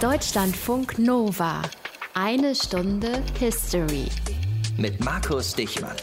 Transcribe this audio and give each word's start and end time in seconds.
Deutschlandfunk 0.00 0.98
Nova. 0.98 1.60
Eine 2.14 2.54
Stunde 2.54 3.22
History. 3.38 4.06
Mit 4.78 5.04
Markus 5.04 5.54
Dichmann. 5.54 5.94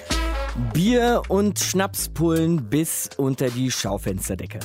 Bier 0.71 1.23
und 1.29 1.57
Schnapspullen 1.57 2.69
bis 2.69 3.09
unter 3.17 3.49
die 3.49 3.71
Schaufensterdecke. 3.71 4.59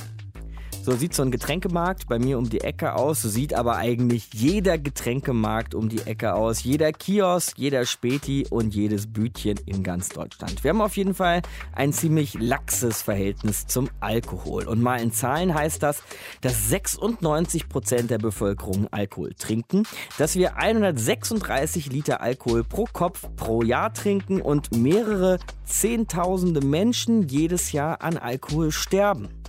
So 0.83 0.91
sieht 0.91 1.13
so 1.13 1.23
ein 1.23 1.31
Getränkemarkt 1.31 2.09
bei 2.09 2.19
mir 2.19 2.37
um 2.37 2.49
die 2.49 2.59
Ecke 2.59 2.95
aus. 2.95 3.21
So 3.21 3.29
sieht 3.29 3.53
aber 3.53 3.77
eigentlich 3.77 4.27
jeder 4.33 4.77
Getränkemarkt 4.77 5.75
um 5.75 5.87
die 5.87 6.01
Ecke 6.01 6.33
aus. 6.33 6.61
Jeder 6.65 6.91
Kiosk, 6.91 7.57
jeder 7.57 7.85
Späti 7.85 8.45
und 8.49 8.75
jedes 8.75 9.07
Bütchen 9.07 9.57
in 9.65 9.81
ganz 9.81 10.09
Deutschland. 10.09 10.61
Wir 10.61 10.71
haben 10.71 10.81
auf 10.81 10.97
jeden 10.97 11.13
Fall 11.13 11.41
ein 11.71 11.93
ziemlich 11.93 12.33
laxes 12.33 13.01
Verhältnis 13.01 13.65
zum 13.65 13.89
Alkohol. 14.01 14.67
Und 14.67 14.81
mal 14.81 14.97
in 15.01 15.13
Zahlen 15.13 15.53
heißt 15.53 15.81
das, 15.81 16.03
dass 16.41 16.67
96 16.67 17.69
Prozent 17.69 18.11
der 18.11 18.17
Bevölkerung 18.17 18.89
Alkohol 18.91 19.33
trinken, 19.35 19.83
dass 20.17 20.35
wir 20.35 20.57
136 20.57 21.93
Liter 21.93 22.19
Alkohol 22.19 22.65
pro 22.65 22.89
Kopf 22.91 23.29
pro 23.37 23.61
Jahr 23.61 23.93
trinken 23.93 24.41
und 24.41 24.75
mehrere 24.75 25.39
Zehntausende 25.63 26.59
Menschen 26.59 27.29
jedes 27.29 27.71
Jahr 27.71 28.01
an 28.01 28.17
Alkohol 28.17 28.73
sterben. 28.73 29.42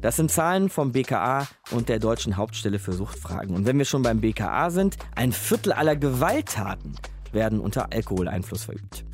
Das 0.00 0.14
sind 0.14 0.30
Zahlen 0.30 0.68
vom 0.68 0.92
BKA 0.92 1.48
und 1.72 1.88
der 1.88 1.98
Deutschen 1.98 2.36
Hauptstelle 2.36 2.78
für 2.78 2.92
Suchtfragen. 2.92 3.56
Und 3.56 3.66
wenn 3.66 3.78
wir 3.78 3.84
schon 3.84 4.02
beim 4.02 4.20
BKA 4.20 4.70
sind, 4.70 4.96
ein 5.16 5.32
Viertel 5.32 5.72
aller 5.72 5.96
Gewalttaten 5.96 6.96
werden 7.32 7.58
unter 7.58 7.92
Alkoholeinfluss 7.92 8.64
verübt. 8.64 9.04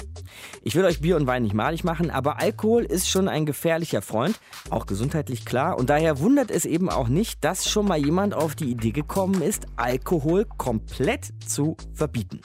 Ich 0.63 0.75
will 0.75 0.85
euch 0.85 1.01
Bier 1.01 1.17
und 1.17 1.27
Wein 1.27 1.45
nicht 1.45 1.55
malig 1.55 1.85
machen, 1.85 2.11
aber 2.11 2.39
Alkohol 2.41 2.85
ist 2.85 3.09
schon 3.09 3.29
ein 3.29 3.47
gefährlicher 3.47 4.03
Freund, 4.03 4.39
auch 4.69 4.85
gesundheitlich 4.85 5.47
klar. 5.47 5.79
Und 5.79 5.89
daher 5.89 6.19
wundert 6.19 6.51
es 6.51 6.67
eben 6.67 6.91
auch 6.91 7.09
nicht, 7.09 7.43
dass 7.45 7.69
schon 7.69 7.87
mal 7.87 7.99
jemand 7.99 8.35
auf 8.35 8.55
die 8.55 8.71
Idee 8.71 8.93
gekommen 8.93 9.41
ist, 9.41 9.67
Alkohol 9.77 10.45
komplett 10.59 11.33
zu 11.47 11.77
verbieten. 11.95 12.41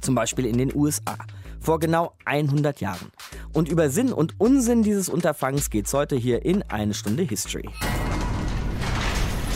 Zum 0.00 0.14
Beispiel 0.14 0.46
in 0.46 0.58
den 0.58 0.74
USA 0.74 1.16
vor 1.60 1.78
genau 1.80 2.14
100 2.24 2.80
Jahren. 2.80 3.10
Und 3.52 3.68
über 3.68 3.90
Sinn 3.90 4.12
und 4.12 4.38
Unsinn 4.38 4.82
dieses 4.82 5.08
Unterfangs 5.08 5.70
geht's 5.70 5.92
heute 5.92 6.16
hier 6.16 6.44
in 6.44 6.62
eine 6.64 6.94
Stunde 6.94 7.24
History. 7.24 7.68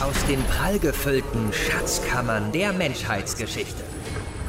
Aus 0.00 0.26
den 0.26 0.42
prallgefüllten 0.44 1.52
Schatzkammern 1.52 2.50
der 2.52 2.72
Menschheitsgeschichte. 2.72 3.82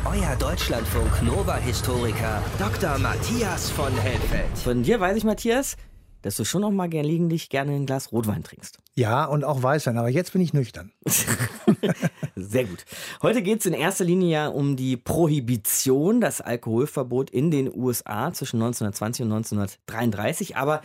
Euer 0.05 0.35
Deutschlandfunk 0.37 1.23
Nova-Historiker 1.23 2.43
Dr. 2.57 2.97
Matthias 2.97 3.69
von 3.69 3.93
Helfeld. 3.93 4.57
Von 4.57 4.83
dir 4.83 4.99
weiß 4.99 5.17
ich, 5.17 5.23
Matthias, 5.23 5.77
dass 6.23 6.35
du 6.35 6.43
schon 6.43 6.61
noch 6.61 6.71
mal 6.71 6.89
gelegentlich 6.89 7.49
gerne 7.49 7.73
ein 7.73 7.85
Glas 7.85 8.11
Rotwein 8.11 8.43
trinkst. 8.43 8.79
Ja, 8.97 9.25
und 9.25 9.43
auch 9.43 9.61
Weißwein, 9.61 9.97
aber 9.97 10.07
jetzt 10.07 10.31
bin 10.31 10.41
ich 10.41 10.53
nüchtern. 10.53 10.93
Sehr 12.35 12.63
gut. 12.63 12.85
Heute 13.21 13.41
geht 13.41 13.59
es 13.59 13.65
in 13.65 13.73
erster 13.73 14.05
Linie 14.05 14.29
ja 14.29 14.47
um 14.47 14.77
die 14.77 14.95
Prohibition, 14.95 16.21
das 16.21 16.39
Alkoholverbot 16.39 17.29
in 17.29 17.51
den 17.51 17.69
USA 17.75 18.31
zwischen 18.31 18.61
1920 18.61 19.25
und 19.25 19.33
1933. 19.33 20.55
Aber 20.55 20.81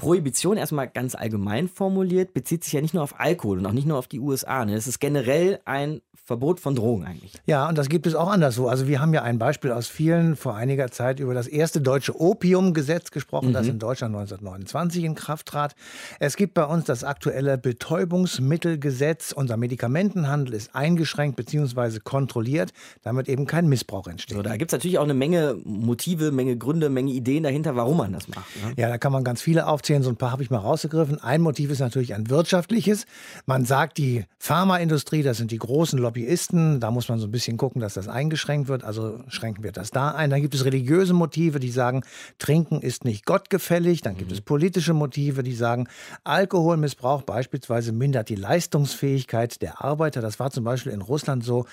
Prohibition 0.00 0.56
erstmal 0.56 0.88
ganz 0.88 1.14
allgemein 1.14 1.68
formuliert, 1.68 2.34
bezieht 2.34 2.64
sich 2.64 2.72
ja 2.72 2.80
nicht 2.80 2.94
nur 2.94 3.02
auf 3.02 3.20
Alkohol 3.20 3.58
und 3.58 3.66
auch 3.66 3.72
nicht 3.72 3.86
nur 3.86 3.98
auf 3.98 4.08
die 4.08 4.20
USA. 4.20 4.64
Ne? 4.64 4.74
Es 4.74 4.86
ist 4.86 4.98
generell 4.98 5.60
ein 5.64 6.00
Verbot 6.30 6.60
von 6.60 6.76
Drogen 6.76 7.04
eigentlich. 7.04 7.32
Ja, 7.46 7.68
und 7.68 7.76
das 7.76 7.88
gibt 7.88 8.06
es 8.06 8.14
auch 8.14 8.30
anderswo. 8.30 8.68
Also 8.68 8.86
wir 8.86 9.00
haben 9.00 9.12
ja 9.12 9.22
ein 9.24 9.40
Beispiel 9.40 9.72
aus 9.72 9.88
vielen 9.88 10.36
vor 10.36 10.54
einiger 10.54 10.88
Zeit 10.92 11.18
über 11.18 11.34
das 11.34 11.48
erste 11.48 11.80
deutsche 11.80 12.20
Opiumgesetz 12.20 13.10
gesprochen, 13.10 13.48
mhm. 13.48 13.54
das 13.54 13.66
in 13.66 13.80
Deutschland 13.80 14.14
1929 14.14 15.02
in 15.02 15.16
Kraft 15.16 15.46
trat. 15.46 15.74
Es 16.20 16.36
gibt 16.36 16.54
bei 16.54 16.64
uns 16.64 16.84
das 16.84 17.02
aktuelle 17.02 17.58
Betäubungsmittelgesetz. 17.58 19.32
Unser 19.32 19.56
Medikamentenhandel 19.56 20.54
ist 20.54 20.72
eingeschränkt 20.72 21.34
bzw. 21.34 21.98
kontrolliert, 21.98 22.70
damit 23.02 23.28
eben 23.28 23.46
kein 23.48 23.68
Missbrauch 23.68 24.06
entsteht. 24.06 24.36
So, 24.36 24.42
da 24.42 24.56
gibt 24.56 24.70
es 24.70 24.78
natürlich 24.78 24.98
auch 24.98 25.04
eine 25.04 25.14
Menge 25.14 25.56
Motive, 25.64 26.30
Menge 26.30 26.56
Gründe, 26.56 26.90
Menge 26.90 27.10
Ideen 27.10 27.42
dahinter, 27.42 27.74
warum 27.74 27.96
man 27.96 28.12
das 28.12 28.28
macht. 28.28 28.46
Ne? 28.64 28.74
Ja, 28.76 28.88
da 28.88 28.98
kann 28.98 29.10
man 29.10 29.24
ganz 29.24 29.42
viele 29.42 29.66
aufzählen. 29.66 29.89
So 29.98 30.10
ein 30.10 30.16
paar 30.16 30.30
habe 30.30 30.44
ich 30.44 30.50
mal 30.50 30.58
rausgegriffen. 30.58 31.20
Ein 31.20 31.40
Motiv 31.40 31.70
ist 31.70 31.80
natürlich 31.80 32.14
ein 32.14 32.30
wirtschaftliches. 32.30 33.06
Man 33.46 33.64
sagt, 33.64 33.98
die 33.98 34.24
Pharmaindustrie, 34.38 35.22
das 35.24 35.38
sind 35.38 35.50
die 35.50 35.58
großen 35.58 35.98
Lobby 35.98 36.20
Lobbyisten. 36.20 36.80
Da 36.80 36.90
muss 36.90 37.08
man 37.08 37.18
so 37.18 37.26
ein 37.26 37.30
bisschen 37.30 37.56
gucken, 37.56 37.80
dass 37.80 37.94
das 37.94 38.08
eingeschränkt 38.08 38.68
wird. 38.68 38.84
Also 38.84 39.20
schränken 39.28 39.64
wir 39.64 39.72
das 39.72 39.90
da 39.90 40.10
ein. 40.10 40.30
Dann 40.30 40.42
gibt 40.42 40.54
es 40.54 40.64
religiöse 40.64 41.14
Motive, 41.14 41.60
die 41.60 41.70
sagen, 41.70 42.04
Trinken 42.38 42.80
ist 42.80 43.04
nicht 43.04 43.26
gottgefällig. 43.26 44.02
Dann 44.02 44.16
gibt 44.16 44.32
es 44.32 44.40
politische 44.40 44.94
Motive, 44.94 45.42
die 45.42 45.54
sagen, 45.54 45.88
Alkoholmissbrauch 46.24 47.22
beispielsweise 47.22 47.92
mindert 47.92 48.28
die 48.28 48.36
Leistungsfähigkeit 48.36 49.62
der 49.62 49.82
Arbeiter. 49.82 50.20
Das 50.20 50.38
war 50.38 50.50
zum 50.50 50.64
Beispiel 50.64 50.92
in 50.92 51.00
Russland 51.00 51.44
so 51.44 51.66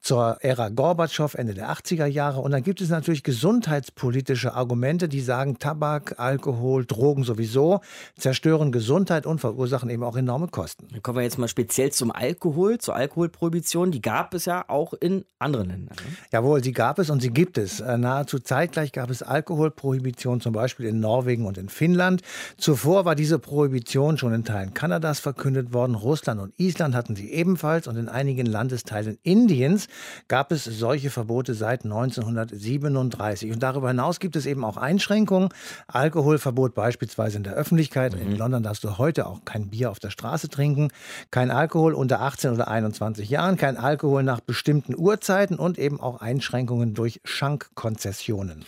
zur 0.00 0.36
Ära 0.40 0.68
Gorbatschow, 0.68 1.34
Ende 1.34 1.54
der 1.54 1.70
80er 1.70 2.06
Jahre. 2.06 2.40
Und 2.40 2.50
dann 2.50 2.62
gibt 2.62 2.80
es 2.80 2.90
natürlich 2.90 3.22
gesundheitspolitische 3.22 4.52
Argumente, 4.54 5.08
die 5.08 5.20
sagen, 5.20 5.58
Tabak, 5.58 6.16
Alkohol, 6.18 6.84
Drogen 6.84 7.24
sowieso 7.24 7.53
zerstören 8.18 8.72
Gesundheit 8.72 9.26
und 9.26 9.40
verursachen 9.40 9.90
eben 9.90 10.02
auch 10.02 10.16
enorme 10.16 10.48
Kosten. 10.48 10.88
Dann 10.90 11.02
kommen 11.02 11.18
wir 11.18 11.22
jetzt 11.22 11.38
mal 11.38 11.48
speziell 11.48 11.92
zum 11.92 12.10
Alkohol, 12.10 12.78
zur 12.78 12.96
Alkoholprohibition 12.96 13.94
die 13.94 14.02
gab 14.02 14.34
es 14.34 14.44
ja 14.44 14.64
auch 14.68 14.92
in 14.94 15.24
anderen 15.38 15.68
Ländern. 15.68 15.96
Ne? 15.96 16.16
Jawohl, 16.32 16.64
sie 16.64 16.72
gab 16.72 16.98
es 16.98 17.10
und 17.10 17.20
sie 17.20 17.30
gibt 17.30 17.58
es. 17.58 17.80
Äh, 17.80 17.96
nahezu 17.96 18.38
zeitgleich 18.40 18.92
gab 18.92 19.08
es 19.08 19.22
Alkoholprohibition, 19.22 20.40
zum 20.40 20.52
Beispiel 20.52 20.86
in 20.86 21.00
Norwegen 21.00 21.46
und 21.46 21.58
in 21.58 21.68
Finnland. 21.68 22.22
Zuvor 22.56 23.04
war 23.04 23.14
diese 23.14 23.38
Prohibition 23.38 24.18
schon 24.18 24.34
in 24.34 24.44
Teilen 24.44 24.74
Kanadas 24.74 25.20
verkündet 25.20 25.72
worden. 25.72 25.94
Russland 25.94 26.40
und 26.40 26.58
Island 26.58 26.94
hatten 26.94 27.14
sie 27.14 27.30
ebenfalls 27.30 27.86
und 27.86 27.96
in 27.96 28.08
einigen 28.08 28.46
Landesteilen 28.46 29.18
Indiens 29.22 29.86
gab 30.28 30.50
es 30.50 30.64
solche 30.64 31.10
Verbote 31.10 31.54
seit 31.54 31.84
1937. 31.84 33.52
Und 33.52 33.62
darüber 33.62 33.88
hinaus 33.88 34.18
gibt 34.18 34.34
es 34.36 34.46
eben 34.46 34.64
auch 34.64 34.76
Einschränkungen. 34.76 35.50
Alkoholverbot 35.86 36.74
beispielsweise 36.74 37.36
in 37.38 37.43
der 37.44 37.54
Öffentlichkeit. 37.54 38.14
Mhm. 38.14 38.32
In 38.32 38.36
London 38.36 38.62
darfst 38.62 38.84
du 38.84 38.98
heute 38.98 39.26
auch 39.26 39.44
kein 39.44 39.68
Bier 39.68 39.90
auf 39.90 40.00
der 40.00 40.10
Straße 40.10 40.48
trinken, 40.48 40.88
kein 41.30 41.50
Alkohol 41.50 41.94
unter 41.94 42.20
18 42.20 42.52
oder 42.52 42.68
21 42.68 43.30
Jahren, 43.30 43.56
kein 43.56 43.76
Alkohol 43.76 44.22
nach 44.22 44.40
bestimmten 44.40 44.96
Uhrzeiten 44.96 45.58
und 45.58 45.78
eben 45.78 46.00
auch 46.00 46.20
Einschränkungen 46.20 46.94
durch 46.94 47.20
Schankkonzessionen. 47.24 48.64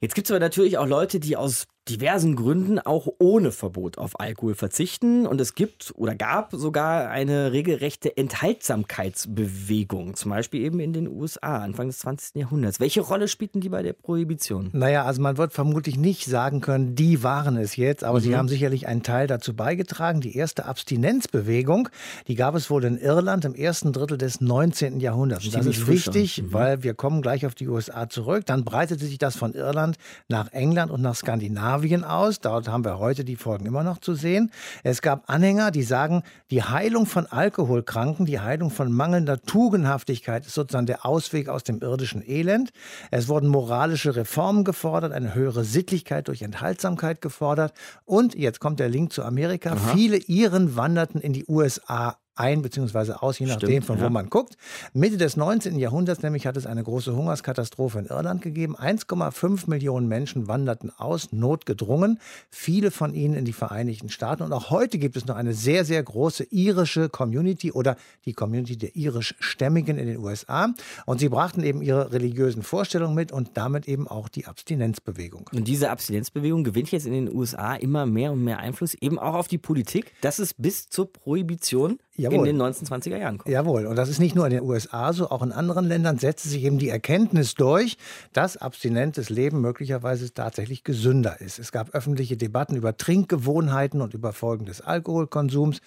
Jetzt 0.00 0.14
gibt 0.14 0.28
es 0.28 0.30
aber 0.30 0.40
natürlich 0.40 0.78
auch 0.78 0.86
Leute, 0.86 1.18
die 1.18 1.36
aus 1.36 1.66
diversen 1.88 2.36
Gründen 2.36 2.78
auch 2.78 3.08
ohne 3.18 3.52
Verbot 3.52 3.98
auf 3.98 4.20
Alkohol 4.20 4.54
verzichten. 4.54 5.26
Und 5.26 5.40
es 5.40 5.54
gibt 5.54 5.92
oder 5.96 6.14
gab 6.14 6.52
sogar 6.52 7.10
eine 7.10 7.52
regelrechte 7.52 8.16
Enthaltsamkeitsbewegung, 8.16 10.14
zum 10.14 10.30
Beispiel 10.30 10.62
eben 10.62 10.80
in 10.80 10.92
den 10.92 11.08
USA 11.08 11.58
Anfang 11.58 11.88
des 11.88 11.98
20. 12.00 12.36
Jahrhunderts. 12.36 12.80
Welche 12.80 13.00
Rolle 13.00 13.28
spielten 13.28 13.60
die 13.60 13.68
bei 13.68 13.82
der 13.82 13.92
Prohibition? 13.92 14.70
Naja, 14.72 15.04
also 15.04 15.22
man 15.22 15.36
wird 15.38 15.52
vermutlich 15.52 15.96
nicht 15.96 16.26
sagen 16.26 16.60
können, 16.60 16.94
die 16.94 17.22
waren 17.22 17.56
es 17.56 17.76
jetzt, 17.76 18.04
aber 18.04 18.18
mhm. 18.18 18.22
sie 18.22 18.36
haben 18.36 18.48
sicherlich 18.48 18.86
einen 18.86 19.02
Teil 19.02 19.26
dazu 19.26 19.54
beigetragen. 19.54 20.20
Die 20.20 20.36
erste 20.36 20.66
Abstinenzbewegung, 20.66 21.88
die 22.26 22.34
gab 22.34 22.54
es 22.54 22.70
wohl 22.70 22.84
in 22.84 22.98
Irland 22.98 23.44
im 23.44 23.54
ersten 23.54 23.92
Drittel 23.92 24.18
des 24.18 24.40
19. 24.40 25.00
Jahrhunderts. 25.00 25.46
Und 25.46 25.54
das 25.54 25.66
ist 25.66 25.86
wichtig, 25.86 26.42
mhm. 26.42 26.52
weil 26.52 26.82
wir 26.82 26.94
kommen 26.94 27.22
gleich 27.22 27.46
auf 27.46 27.54
die 27.54 27.68
USA 27.68 28.08
zurück. 28.08 28.46
Dann 28.46 28.64
breitete 28.64 29.04
sich 29.04 29.18
das 29.18 29.36
von 29.36 29.54
Irland 29.54 29.96
nach 30.28 30.52
England 30.52 30.90
und 30.90 31.02
nach 31.02 31.14
Skandinavien 31.14 31.77
Skandinavien 31.78 32.04
aus. 32.04 32.40
Dort 32.40 32.68
haben 32.68 32.84
wir 32.84 32.98
heute 32.98 33.24
die 33.24 33.36
Folgen 33.36 33.66
immer 33.66 33.82
noch 33.82 33.98
zu 33.98 34.14
sehen. 34.14 34.50
Es 34.82 35.02
gab 35.02 35.30
Anhänger, 35.30 35.70
die 35.70 35.82
sagen, 35.82 36.22
die 36.50 36.62
Heilung 36.62 37.06
von 37.06 37.26
Alkoholkranken, 37.26 38.26
die 38.26 38.40
Heilung 38.40 38.70
von 38.70 38.92
mangelnder 38.92 39.40
Tugendhaftigkeit 39.40 40.46
ist 40.46 40.54
sozusagen 40.54 40.86
der 40.86 41.06
Ausweg 41.06 41.48
aus 41.48 41.64
dem 41.64 41.80
irdischen 41.80 42.22
Elend. 42.26 42.70
Es 43.10 43.28
wurden 43.28 43.48
moralische 43.48 44.16
Reformen 44.16 44.64
gefordert, 44.64 45.12
eine 45.12 45.34
höhere 45.34 45.64
Sittlichkeit 45.64 46.28
durch 46.28 46.42
Enthaltsamkeit 46.42 47.20
gefordert. 47.20 47.72
Und 48.04 48.34
jetzt 48.34 48.60
kommt 48.60 48.80
der 48.80 48.88
Link 48.88 49.12
zu 49.12 49.22
Amerika. 49.22 49.72
Aha. 49.72 49.92
Viele 49.94 50.16
Iren 50.16 50.76
wanderten 50.76 51.20
in 51.20 51.32
die 51.32 51.44
USA 51.46 52.16
ein 52.38 52.62
bzw. 52.62 53.12
aus, 53.12 53.38
je 53.38 53.46
nachdem, 53.46 53.68
Stimmt, 53.68 53.86
von 53.86 53.98
wo 53.98 54.04
ja. 54.04 54.10
man 54.10 54.30
guckt. 54.30 54.56
Mitte 54.92 55.16
des 55.16 55.36
19. 55.36 55.78
Jahrhunderts 55.78 56.22
nämlich 56.22 56.46
hat 56.46 56.56
es 56.56 56.66
eine 56.66 56.82
große 56.82 57.14
Hungerskatastrophe 57.14 57.98
in 57.98 58.06
Irland 58.06 58.42
gegeben. 58.42 58.76
1,5 58.76 59.68
Millionen 59.68 60.08
Menschen 60.08 60.48
wanderten 60.48 60.92
aus, 60.96 61.32
notgedrungen, 61.32 62.20
viele 62.50 62.90
von 62.90 63.14
ihnen 63.14 63.34
in 63.34 63.44
die 63.44 63.52
Vereinigten 63.52 64.08
Staaten. 64.08 64.42
Und 64.42 64.52
auch 64.52 64.70
heute 64.70 64.98
gibt 64.98 65.16
es 65.16 65.26
noch 65.26 65.36
eine 65.36 65.54
sehr, 65.54 65.84
sehr 65.84 66.02
große 66.02 66.44
irische 66.50 67.08
Community 67.08 67.72
oder 67.72 67.96
die 68.24 68.32
Community 68.32 68.76
der 68.76 68.96
irischstämmigen 68.96 69.98
in 69.98 70.06
den 70.06 70.18
USA. 70.18 70.72
Und 71.06 71.18
sie 71.18 71.28
brachten 71.28 71.62
eben 71.62 71.82
ihre 71.82 72.12
religiösen 72.12 72.62
Vorstellungen 72.62 73.14
mit 73.14 73.32
und 73.32 73.50
damit 73.54 73.88
eben 73.88 74.06
auch 74.06 74.28
die 74.28 74.46
Abstinenzbewegung. 74.46 75.50
Und 75.52 75.66
diese 75.66 75.90
Abstinenzbewegung 75.90 76.64
gewinnt 76.64 76.90
jetzt 76.92 77.06
in 77.06 77.12
den 77.12 77.34
USA 77.34 77.74
immer 77.74 78.06
mehr 78.06 78.32
und 78.32 78.44
mehr 78.44 78.58
Einfluss, 78.58 78.94
eben 78.94 79.18
auch 79.18 79.34
auf 79.34 79.48
die 79.48 79.58
Politik. 79.58 80.12
Das 80.20 80.38
ist 80.38 80.54
bis 80.60 80.88
zur 80.88 81.12
Prohibition 81.12 81.98
ja, 82.18 82.27
Jawohl. 82.32 82.48
in 82.48 82.58
den 82.58 82.66
1920er 82.66 83.16
Jahren 83.16 83.38
kommt. 83.38 83.52
Jawohl, 83.52 83.86
und 83.86 83.96
das 83.96 84.08
ist 84.08 84.18
nicht 84.18 84.34
nur 84.34 84.46
in 84.46 84.52
den 84.52 84.62
USA 84.62 85.12
so, 85.12 85.30
auch 85.30 85.42
in 85.42 85.52
anderen 85.52 85.86
Ländern 85.86 86.18
setzt 86.18 86.44
sich 86.44 86.64
eben 86.64 86.78
die 86.78 86.88
Erkenntnis 86.88 87.54
durch, 87.54 87.96
dass 88.32 88.56
abstinentes 88.56 89.30
Leben 89.30 89.60
möglicherweise 89.60 90.32
tatsächlich 90.32 90.84
gesünder 90.84 91.40
ist. 91.40 91.58
Es 91.58 91.72
gab 91.72 91.94
öffentliche 91.94 92.36
Debatten 92.36 92.76
über 92.76 92.96
Trinkgewohnheiten 92.96 94.00
und 94.00 94.14
über 94.14 94.32
Folgen 94.32 94.66
des 94.66 94.80
Alkoholkonsums. 94.80 95.80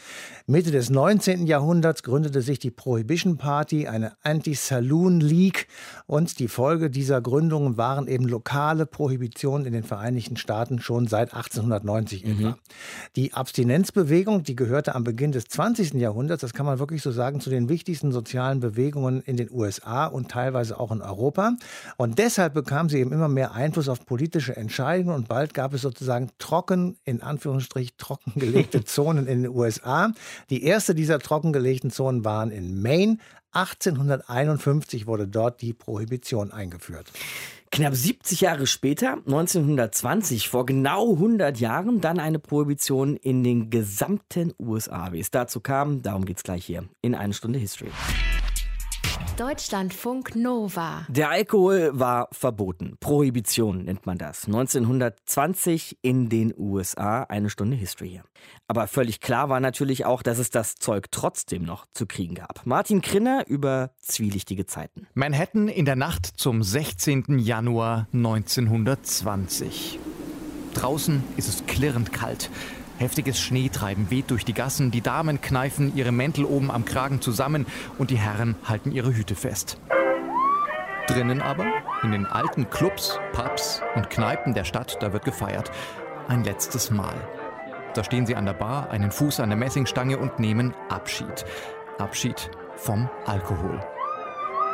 Mitte 0.48 0.72
des 0.72 0.90
19. 0.90 1.48
Jahrhunderts 1.48 2.04
gründete 2.04 2.42
sich 2.42 2.60
die 2.60 2.72
Prohibition 2.72 3.38
Party, 3.38 3.88
eine 3.88 4.14
Anti-Saloon 4.24 5.20
League 5.20 5.68
und 6.08 6.40
die 6.40 6.48
Folge 6.48 6.90
dieser 6.90 7.22
Gründungen 7.22 7.78
waren 7.78 8.08
eben 8.08 8.26
lokale 8.26 8.86
Prohibitionen 8.86 9.66
in 9.66 9.74
den 9.74 9.84
Vereinigten 9.84 10.38
Staaten 10.38 10.80
schon 10.80 11.08
seit 11.08 11.34
1890 11.34 12.26
mhm. 12.26 12.32
etwa. 12.32 12.58
Die 13.16 13.34
Abstinenzbewegung, 13.34 14.44
die 14.44 14.56
gehörte 14.56 14.96
am 14.96 15.04
Beginn 15.04 15.32
des 15.32 15.46
20. 15.46 15.94
Jahrhunderts, 15.94 16.31
das 16.40 16.54
kann 16.54 16.66
man 16.66 16.80
wirklich 16.80 17.02
so 17.02 17.12
sagen, 17.12 17.42
zu 17.42 17.50
den 17.50 17.70
wichtigsten 17.70 18.12
sozialen 18.12 18.60
Bewegungen 18.60 19.22
in 19.22 19.38
den 19.38 19.52
USA 19.52 20.06
und 20.06 20.32
teilweise 20.32 20.80
auch 20.80 20.92
in 20.92 21.02
Europa. 21.02 21.56
Und 21.98 22.20
deshalb 22.20 22.54
bekam 22.54 22.90
sie 22.90 23.00
eben 23.00 23.12
immer 23.12 23.28
mehr 23.28 23.54
Einfluss 23.54 23.90
auf 23.90 24.06
politische 24.06 24.56
Entscheidungen 24.56 25.16
und 25.16 25.28
bald 25.28 25.54
gab 25.54 25.74
es 25.74 25.82
sozusagen 25.82 26.30
trocken, 26.40 26.98
in 27.04 27.22
Anführungsstrich 27.22 27.98
trockengelegte 27.98 28.84
Zonen 28.86 29.28
in 29.28 29.44
den 29.44 29.52
USA. 29.52 30.12
Die 30.50 30.64
erste 30.64 30.96
dieser 30.96 31.20
trockengelegten 31.20 31.92
Zonen 31.92 32.24
waren 32.26 32.52
in 32.52 32.82
Maine. 32.82 33.18
1851 33.54 35.08
wurde 35.08 35.28
dort 35.28 35.62
die 35.62 35.74
Prohibition 35.74 36.52
eingeführt. 36.52 37.12
Knapp 37.74 37.96
70 37.96 38.42
Jahre 38.42 38.68
später, 38.68 39.14
1920, 39.26 40.50
vor 40.50 40.66
genau 40.66 41.14
100 41.14 41.58
Jahren, 41.58 42.02
dann 42.02 42.20
eine 42.20 42.38
Prohibition 42.38 43.16
in 43.16 43.46
den 43.46 43.70
gesamten 43.70 44.54
USA. 44.60 45.14
Wie 45.14 45.22
es 45.22 45.32
dazu 45.32 45.62
kam, 45.62 46.02
darum 46.02 46.26
geht 46.26 46.36
es 46.36 46.44
gleich 46.44 46.66
hier 46.66 46.84
in 47.02 47.16
eine 47.16 47.34
Stunde 47.34 47.60
History. 47.60 47.92
Deutschlandfunk 49.38 50.36
Nova. 50.36 51.06
Der 51.08 51.30
Alkohol 51.30 51.92
war 51.94 52.28
verboten. 52.32 52.98
Prohibition 53.00 53.86
nennt 53.86 54.06
man 54.06 54.18
das. 54.18 54.46
1920 54.46 55.98
in 56.02 56.28
den 56.30 56.54
USA. 56.58 57.24
Eine 57.24 57.50
Stunde 57.50 57.78
History 57.78 58.10
hier. 58.10 58.24
Aber 58.68 58.88
völlig 58.88 59.22
klar 59.22 59.50
war 59.50 59.60
natürlich 59.60 60.06
auch, 60.06 60.22
dass 60.22 60.38
es 60.38 60.50
das 60.50 60.76
Zeug 60.76 61.08
trotzdem 61.12 61.64
noch 61.64 61.88
zu 61.94 62.06
kriegen 62.06 62.36
gab. 62.36 62.66
Martin 62.66 63.02
Krinner 63.02 63.46
über 63.48 63.92
zwielichtige 64.00 64.66
Zeiten. 64.66 65.08
Manhattan 65.14 65.70
in 65.70 65.86
der 65.86 65.96
Nacht 65.96 66.26
zum 66.26 66.62
16. 66.62 67.40
Januar 67.40 68.08
1920. 68.14 70.00
Draußen 70.74 71.24
ist 71.38 71.48
es 71.48 71.66
klirrend 71.66 72.12
kalt. 72.14 72.50
Heftiges 73.02 73.42
Schneetreiben 73.42 74.12
weht 74.12 74.30
durch 74.30 74.46
die 74.46 74.54
Gassen, 74.54 74.92
die 74.92 75.02
Damen 75.02 75.42
kneifen 75.42 75.96
ihre 75.96 76.12
Mäntel 76.12 76.46
oben 76.46 76.70
am 76.70 76.86
Kragen 76.86 77.20
zusammen 77.20 77.66
und 77.98 78.12
die 78.12 78.18
Herren 78.20 78.56
halten 78.64 78.92
ihre 78.92 79.16
Hüte 79.16 79.34
fest. 79.34 79.80
Drinnen 81.08 81.42
aber, 81.42 81.66
in 82.04 82.12
den 82.12 82.28
alten 82.28 82.70
Clubs, 82.70 83.18
Pubs 83.34 83.82
und 83.96 84.12
Kneipen 84.12 84.54
der 84.54 84.66
Stadt, 84.66 84.98
da 85.00 85.14
wird 85.14 85.26
gefeiert. 85.26 85.72
Ein 86.28 86.44
letztes 86.44 86.92
Mal. 86.92 87.16
Da 87.96 88.04
stehen 88.04 88.28
sie 88.28 88.36
an 88.36 88.46
der 88.46 88.54
Bar, 88.54 88.92
einen 88.92 89.10
Fuß 89.10 89.40
an 89.40 89.50
der 89.50 89.58
Messingstange 89.58 90.20
und 90.20 90.38
nehmen 90.38 90.76
Abschied. 90.90 91.44
Abschied 91.98 92.52
vom 92.76 93.10
Alkohol. 93.26 93.80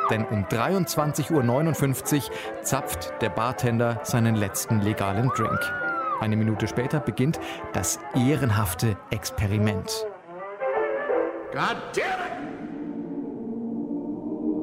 Denn 0.10 0.26
um 0.26 0.44
23.59 0.44 1.32
Uhr 1.32 2.64
zapft 2.64 3.14
der 3.22 3.30
Bartender 3.30 4.02
seinen 4.04 4.36
letzten 4.36 4.82
legalen 4.82 5.30
Drink. 5.30 5.87
Eine 6.20 6.36
Minute 6.36 6.68
später 6.68 7.00
beginnt 7.00 7.40
das 7.74 8.00
ehrenhafte 8.16 8.98
Experiment. 9.12 10.06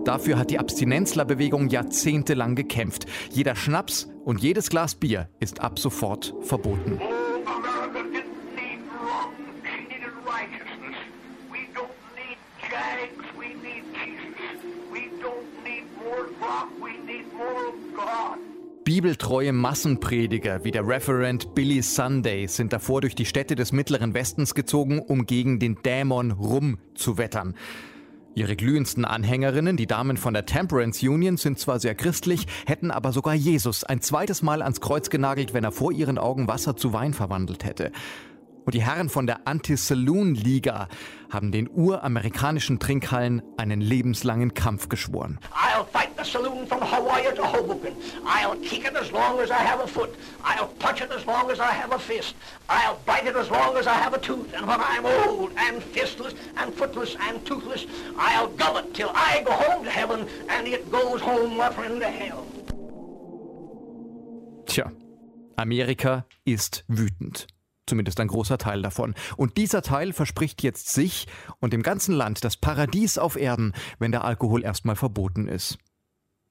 Dafür 0.04 0.38
hat 0.38 0.50
die 0.50 0.58
Abstinenzlerbewegung 0.58 1.68
jahrzehntelang 1.68 2.54
gekämpft. 2.54 3.06
Jeder 3.30 3.56
Schnaps 3.56 4.08
und 4.24 4.42
jedes 4.42 4.68
Glas 4.68 4.94
Bier 4.94 5.28
ist 5.40 5.60
ab 5.60 5.78
sofort 5.78 6.34
verboten. 6.42 7.00
Bibeltreue 18.94 19.52
Massenprediger 19.52 20.62
wie 20.62 20.70
der 20.70 20.86
Reverend 20.86 21.52
Billy 21.56 21.82
Sunday 21.82 22.46
sind 22.46 22.72
davor 22.72 23.00
durch 23.00 23.16
die 23.16 23.26
Städte 23.26 23.56
des 23.56 23.72
Mittleren 23.72 24.14
Westens 24.14 24.54
gezogen, 24.54 25.00
um 25.00 25.26
gegen 25.26 25.58
den 25.58 25.82
Dämon 25.82 26.30
Rum 26.30 26.78
zu 26.94 27.18
wettern. 27.18 27.56
Ihre 28.36 28.54
glühendsten 28.54 29.04
Anhängerinnen, 29.04 29.76
die 29.76 29.88
Damen 29.88 30.16
von 30.16 30.32
der 30.32 30.46
Temperance 30.46 31.04
Union, 31.10 31.36
sind 31.38 31.58
zwar 31.58 31.80
sehr 31.80 31.96
christlich, 31.96 32.46
hätten 32.66 32.92
aber 32.92 33.10
sogar 33.10 33.34
Jesus 33.34 33.82
ein 33.82 34.00
zweites 34.00 34.42
Mal 34.42 34.62
ans 34.62 34.80
Kreuz 34.80 35.10
genagelt, 35.10 35.54
wenn 35.54 35.64
er 35.64 35.72
vor 35.72 35.90
ihren 35.90 36.16
Augen 36.16 36.46
Wasser 36.46 36.76
zu 36.76 36.92
Wein 36.92 37.14
verwandelt 37.14 37.64
hätte. 37.64 37.90
Und 38.64 38.74
die 38.74 38.82
Herren 38.84 39.08
von 39.08 39.26
der 39.26 39.48
Anti-Saloon-Liga 39.48 40.86
haben 41.30 41.50
den 41.50 41.68
uramerikanischen 41.68 42.78
Trinkhallen 42.78 43.42
einen 43.56 43.80
lebenslangen 43.80 44.54
Kampf 44.54 44.88
geschworen. 44.88 45.40
I'll 45.52 45.84
fight 45.92 46.03
the 46.24 46.30
saloon 46.30 46.66
from 46.66 46.80
Hawaii 46.80 47.34
to 47.34 47.44
Hoboken. 47.44 47.94
I'll 48.24 48.56
kick 48.56 48.84
it 48.84 48.96
as 48.96 49.12
long 49.12 49.40
as 49.40 49.50
I 49.50 49.58
have 49.58 49.80
a 49.80 49.86
foot. 49.86 50.14
I'll 50.42 50.68
punch 50.78 51.00
it 51.02 51.10
as 51.10 51.26
long 51.26 51.50
as 51.50 51.60
I 51.60 51.70
have 51.72 51.92
a 51.92 51.98
fist. 51.98 52.34
I'll 52.68 52.98
bite 53.06 53.26
it 53.26 53.36
as 53.36 53.50
long 53.50 53.76
as 53.76 53.86
I 53.86 53.94
have 53.94 54.14
a 54.14 54.18
tooth. 54.18 54.52
And 54.54 54.66
when 54.66 54.80
I'm 54.80 55.04
old 55.06 55.52
and 55.56 55.82
fistless 55.82 56.34
and 56.56 56.72
footless 56.74 57.16
and 57.20 57.44
toothless, 57.44 57.86
I'll 58.18 58.48
gum 58.48 58.76
it 58.76 58.94
till 58.94 59.10
I 59.14 59.42
go 59.44 59.52
home 59.52 59.84
to 59.84 59.90
heaven 59.90 60.26
and 60.48 60.66
it 60.66 60.90
goes 60.90 61.20
home, 61.20 61.56
my 61.56 61.70
friend, 61.70 62.00
to 62.00 62.08
hell. 62.08 62.46
Tja, 64.66 64.90
Amerika 65.56 66.24
ist 66.44 66.84
wütend. 66.88 67.46
Zumindest 67.86 68.18
ein 68.18 68.28
großer 68.28 68.56
Teil 68.56 68.80
davon. 68.80 69.14
Und 69.36 69.58
dieser 69.58 69.82
Teil 69.82 70.14
verspricht 70.14 70.62
jetzt 70.62 70.88
sich 70.88 71.26
und 71.60 71.74
dem 71.74 71.82
ganzen 71.82 72.14
Land 72.14 72.42
das 72.42 72.56
Paradies 72.56 73.18
auf 73.18 73.36
Erden, 73.36 73.74
wenn 73.98 74.10
der 74.10 74.24
Alkohol 74.24 74.64
erstmal 74.64 74.96
verboten 74.96 75.48
ist. 75.48 75.76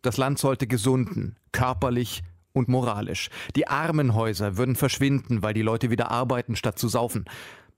Das 0.04 0.18
Land 0.18 0.38
sollte 0.38 0.68
gesunden, 0.68 1.38
körperlich 1.54 2.24
und 2.52 2.68
moralisch. 2.68 3.30
Die 3.56 3.68
Armenhäuser 3.70 4.58
würden 4.58 4.76
verschwinden, 4.76 5.42
weil 5.42 5.54
die 5.54 5.62
Leute 5.62 5.90
wieder 5.90 6.12
arbeiten, 6.12 6.56
statt 6.56 6.78
zu 6.78 6.90
saufen. 6.90 7.26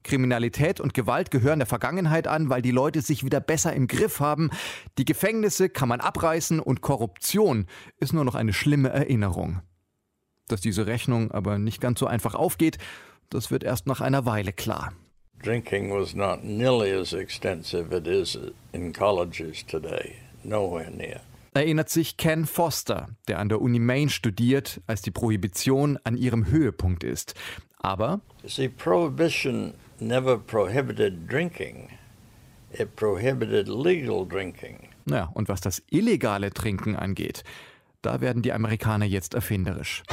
Kriminalität 0.03 0.79
und 0.79 0.93
Gewalt 0.93 1.29
gehören 1.29 1.59
der 1.59 1.67
Vergangenheit 1.67 2.27
an, 2.27 2.49
weil 2.49 2.63
die 2.63 2.71
Leute 2.71 3.01
sich 3.01 3.23
wieder 3.23 3.39
besser 3.39 3.73
im 3.73 3.87
Griff 3.87 4.19
haben. 4.19 4.49
Die 4.97 5.05
Gefängnisse 5.05 5.69
kann 5.69 5.87
man 5.87 6.01
abreißen 6.01 6.59
und 6.59 6.81
Korruption 6.81 7.67
ist 7.99 8.11
nur 8.13 8.25
noch 8.25 8.35
eine 8.35 8.53
schlimme 8.53 8.89
Erinnerung. 8.89 9.61
Dass 10.47 10.61
diese 10.61 10.87
Rechnung 10.87 11.31
aber 11.31 11.59
nicht 11.59 11.79
ganz 11.79 11.99
so 11.99 12.07
einfach 12.07 12.33
aufgeht, 12.33 12.79
das 13.29 13.51
wird 13.51 13.63
erst 13.63 13.85
nach 13.85 14.01
einer 14.01 14.25
Weile 14.25 14.51
klar. 14.51 14.93
Drinking 15.43 15.91
was 15.91 16.15
not 16.15 16.43
nearly 16.43 16.91
as 16.91 17.13
extensive 17.13 17.95
it 17.95 18.07
is 18.07 18.37
in 18.71 18.93
colleges 18.93 19.63
today. 19.65 20.15
Nowhere 20.43 20.89
near. 20.89 21.21
Erinnert 21.55 21.87
sich 21.87 22.17
Ken 22.17 22.45
Foster, 22.45 23.07
der 23.29 23.39
an 23.39 23.47
der 23.47 23.61
Uni 23.61 23.79
Maine 23.79 24.09
studiert, 24.09 24.81
als 24.87 25.01
die 25.01 25.11
Prohibition 25.11 25.97
an 26.03 26.17
ihrem 26.17 26.47
Höhepunkt 26.47 27.01
ist. 27.01 27.33
Aber 27.79 28.19
See, 28.45 28.67
prohibition 28.67 29.73
never 30.01 30.37
prohibited 30.37 31.31
drinking. 31.31 31.87
It 32.73 32.97
prohibited 32.97 33.69
legal 33.69 34.27
drinking. 34.27 34.89
Ja, 35.09 35.29
und 35.33 35.47
was 35.47 35.61
das 35.61 35.81
illegale 35.89 36.51
Trinken 36.51 36.97
angeht, 36.97 37.45
da 38.01 38.19
werden 38.19 38.41
die 38.41 38.51
Amerikaner 38.51 39.05
jetzt 39.05 39.33
erfinderisch. 39.33 40.03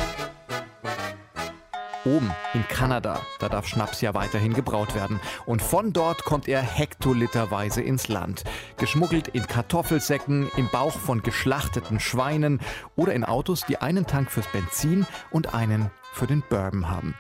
Oben 2.05 2.33
in 2.55 2.67
Kanada, 2.69 3.21
da 3.39 3.49
darf 3.49 3.67
Schnaps 3.67 4.01
ja 4.01 4.15
weiterhin 4.15 4.55
gebraut 4.55 4.95
werden. 4.95 5.21
Und 5.47 5.63
von 5.63 5.93
dort 5.93 6.25
kommt 6.25 6.49
er 6.49 6.61
hektoliterweise 6.61 7.81
ins 7.81 8.09
Land. 8.09 8.45
Geschmuggelt 8.77 9.29
in 9.29 9.47
Kartoffelsäcken, 9.47 10.51
im 10.57 10.69
Bauch 10.71 10.99
von 10.99 11.23
geschlachteten 11.23 12.01
Schweinen 12.01 12.61
oder 12.97 13.15
in 13.15 13.25
Autos, 13.25 13.65
die 13.67 13.79
einen 13.79 14.07
Tank 14.07 14.31
fürs 14.31 14.49
Benzin 14.49 15.07
und 15.31 15.55
einen 15.55 15.91
für 16.13 16.27
den 16.27 16.43
Bourbon 16.49 16.91
haben. 16.91 17.15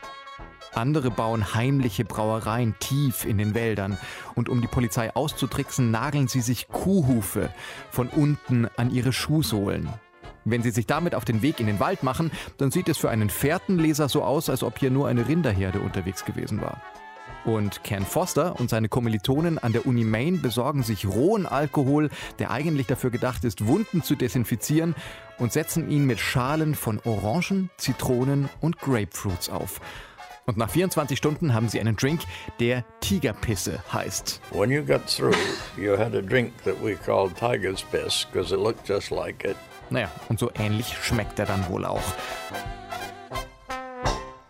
Andere 0.75 1.11
bauen 1.11 1.55
heimliche 1.55 2.05
Brauereien 2.05 2.75
tief 2.79 3.25
in 3.25 3.39
den 3.39 3.55
Wäldern. 3.55 3.99
Und 4.35 4.49
um 4.49 4.63
die 4.63 4.69
Polizei 4.69 5.15
auszutricksen, 5.15 5.91
nageln 5.91 6.29
sie 6.29 6.41
sich 6.41 6.69
Kuhhufe 6.69 7.51
von 7.91 8.09
unten 8.09 8.67
an 8.77 8.91
ihre 8.91 9.13
Schuhsohlen. 9.13 9.91
Wenn 10.45 10.63
Sie 10.63 10.71
sich 10.71 10.87
damit 10.87 11.15
auf 11.15 11.25
den 11.25 11.43
Weg 11.43 11.61
in 11.61 11.67
den 11.67 11.81
Wald 11.81 12.03
machen, 12.03 12.31
dann 12.59 12.71
sieht 12.71 12.89
es 12.89 12.99
für 12.99 13.11
einen 13.11 13.31
Fährtenleser 13.31 14.09
so 14.09 14.23
aus, 14.23 14.51
als 14.51 14.63
ob 14.63 14.79
hier 14.79 14.91
nur 14.91 15.09
eine 15.09 15.29
Rinderherde 15.29 15.81
unterwegs 15.81 16.25
gewesen 16.25 16.61
war. 16.61 16.81
Und 17.45 17.83
Ken 17.83 18.07
Foster 18.07 18.59
und 18.61 18.71
seine 18.71 18.89
Kommilitonen 18.89 19.59
an 19.59 19.73
der 19.73 19.87
Uni 19.87 20.05
Maine 20.05 20.39
besorgen 20.39 20.85
sich 20.85 21.07
rohen 21.07 21.45
Alkohol, 21.47 22.09
der 22.39 22.53
eigentlich 22.53 22.87
dafür 22.87 23.11
gedacht 23.11 23.45
ist, 23.45 23.67
Wunden 23.67 24.03
zu 24.03 24.15
desinfizieren, 24.15 24.95
und 25.39 25.53
setzen 25.53 25.91
ihn 25.91 26.07
mit 26.07 26.21
Schalen 26.21 26.77
von 26.77 27.01
Orangen, 27.05 27.71
Zitronen 27.77 28.49
und 28.61 28.79
Grapefruits 28.79 29.51
auf. 29.51 29.81
Und 30.47 30.57
nach 30.57 30.71
24 30.71 31.19
Stunden 31.19 31.55
haben 31.55 31.69
sie 31.69 31.81
einen 31.81 31.97
Drink, 31.97 32.21
der 32.61 32.85
Tigerpisse 33.01 33.83
heißt. 33.93 34.41
When 34.53 34.71
you 34.71 34.85
got 34.85 35.07
through, 35.07 35.35
you 35.77 35.97
had 35.97 36.15
a 36.15 36.21
drink 36.21 36.53
that 36.65 36.75
we 36.83 36.95
called 36.95 37.37
tiger's 37.37 37.83
piss 37.83 38.27
because 38.33 38.55
it 38.55 38.61
looked 38.61 38.89
just 38.89 39.11
like 39.11 39.45
it. 39.45 39.57
Naja, 39.91 40.11
und 40.29 40.39
so 40.39 40.51
ähnlich 40.55 40.97
schmeckt 40.97 41.39
er 41.39 41.47
dann 41.47 41.69
wohl 41.69 41.85
auch. 41.85 42.03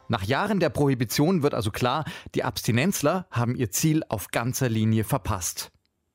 Nach 0.08 0.22
Jahren 0.24 0.60
der 0.60 0.68
Prohibition 0.68 1.42
wird 1.42 1.54
also 1.54 1.70
klar, 1.70 2.04
die 2.34 2.44
Abstinenzler 2.44 3.26
haben 3.30 3.56
ihr 3.56 3.70
Ziel 3.70 4.02
auf 4.08 4.28
ganzer 4.28 4.68
Linie 4.68 5.04
verpasst. 5.04 5.72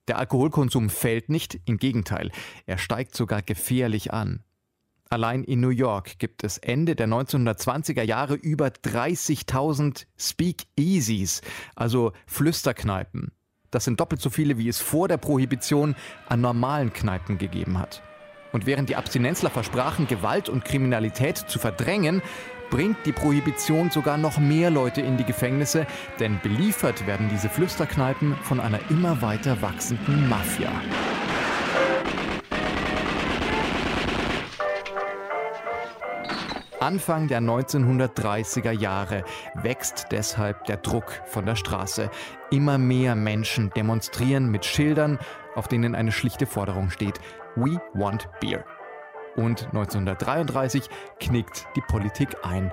Der 0.08 0.20
Alkoholkonsum 0.20 0.90
fällt 0.90 1.30
nicht, 1.30 1.60
im 1.66 1.78
Gegenteil, 1.78 2.32
er 2.66 2.78
steigt 2.78 3.16
sogar 3.16 3.42
gefährlich 3.42 4.14
an. 4.14 4.44
Allein 5.10 5.44
in 5.44 5.62
New 5.62 5.70
York 5.70 6.20
gibt 6.20 6.44
es 6.44 6.58
Ende 6.58 6.96
der 6.96 7.08
1920er 7.08 8.04
Jahre 8.04 8.36
über 8.36 8.68
30.000 8.68 10.06
Speakeasies, 10.18 11.42
also 11.76 12.12
Flüsterkneipen. 12.26 13.32
Das 13.72 13.86
sind 13.86 14.00
doppelt 14.00 14.22
so 14.22 14.30
viele, 14.30 14.58
wie 14.58 14.68
es 14.70 14.80
vor 14.80 15.08
der 15.08 15.18
Prohibition 15.18 15.96
an 16.28 16.42
normalen 16.42 16.94
Kneipen 16.94 17.38
gegeben 17.38 17.80
hat. 17.80 18.02
Und 18.58 18.66
während 18.66 18.90
die 18.90 18.96
Abstinenzler 18.96 19.52
versprachen, 19.52 20.08
Gewalt 20.08 20.50
und 20.50 20.66
Kriminalität 20.66 21.38
zu 21.38 21.60
verdrängen, 21.60 22.24
bringt 22.72 22.98
die 23.06 23.12
Prohibition 23.12 23.92
sogar 23.92 24.18
noch 24.18 24.40
mehr 24.40 24.72
Leute 24.72 25.00
in 25.00 25.16
die 25.16 25.26
Gefängnisse, 25.26 25.86
denn 26.20 26.40
beliefert 26.42 27.06
werden 27.06 27.30
diese 27.30 27.50
Flüsterkneipen 27.50 28.36
von 28.42 28.60
einer 28.60 28.80
immer 28.90 29.22
weiter 29.22 29.62
wachsenden 29.62 30.28
Mafia. 30.28 30.72
Anfang 36.80 37.28
der 37.28 37.42
1930er 37.42 38.72
Jahre 38.72 39.24
wächst 39.54 40.08
deshalb 40.10 40.66
der 40.66 40.78
Druck 40.78 41.22
von 41.26 41.46
der 41.46 41.56
Straße. 41.56 42.10
Immer 42.50 42.80
mehr 42.80 43.14
Menschen 43.16 43.70
demonstrieren 43.76 44.50
mit 44.50 44.66
Schildern, 44.66 45.20
auf 45.58 45.68
denen 45.68 45.96
eine 45.96 46.12
schlichte 46.12 46.46
Forderung 46.46 46.90
steht. 46.90 47.20
We 47.56 47.82
want 47.94 48.30
beer. 48.40 48.64
Und 49.36 49.66
1933 49.68 50.90
knickt 51.20 51.68
die 51.76 51.82
Politik 51.82 52.30
ein. 52.44 52.72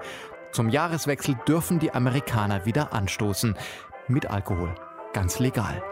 Zum 0.52 0.68
Jahreswechsel 0.68 1.36
dürfen 1.48 1.78
die 1.78 1.92
Amerikaner 1.92 2.64
wieder 2.64 2.92
anstoßen. 2.92 3.56
Mit 4.06 4.30
Alkohol. 4.30 4.74
Ganz 5.12 5.38
legal. 5.38 5.82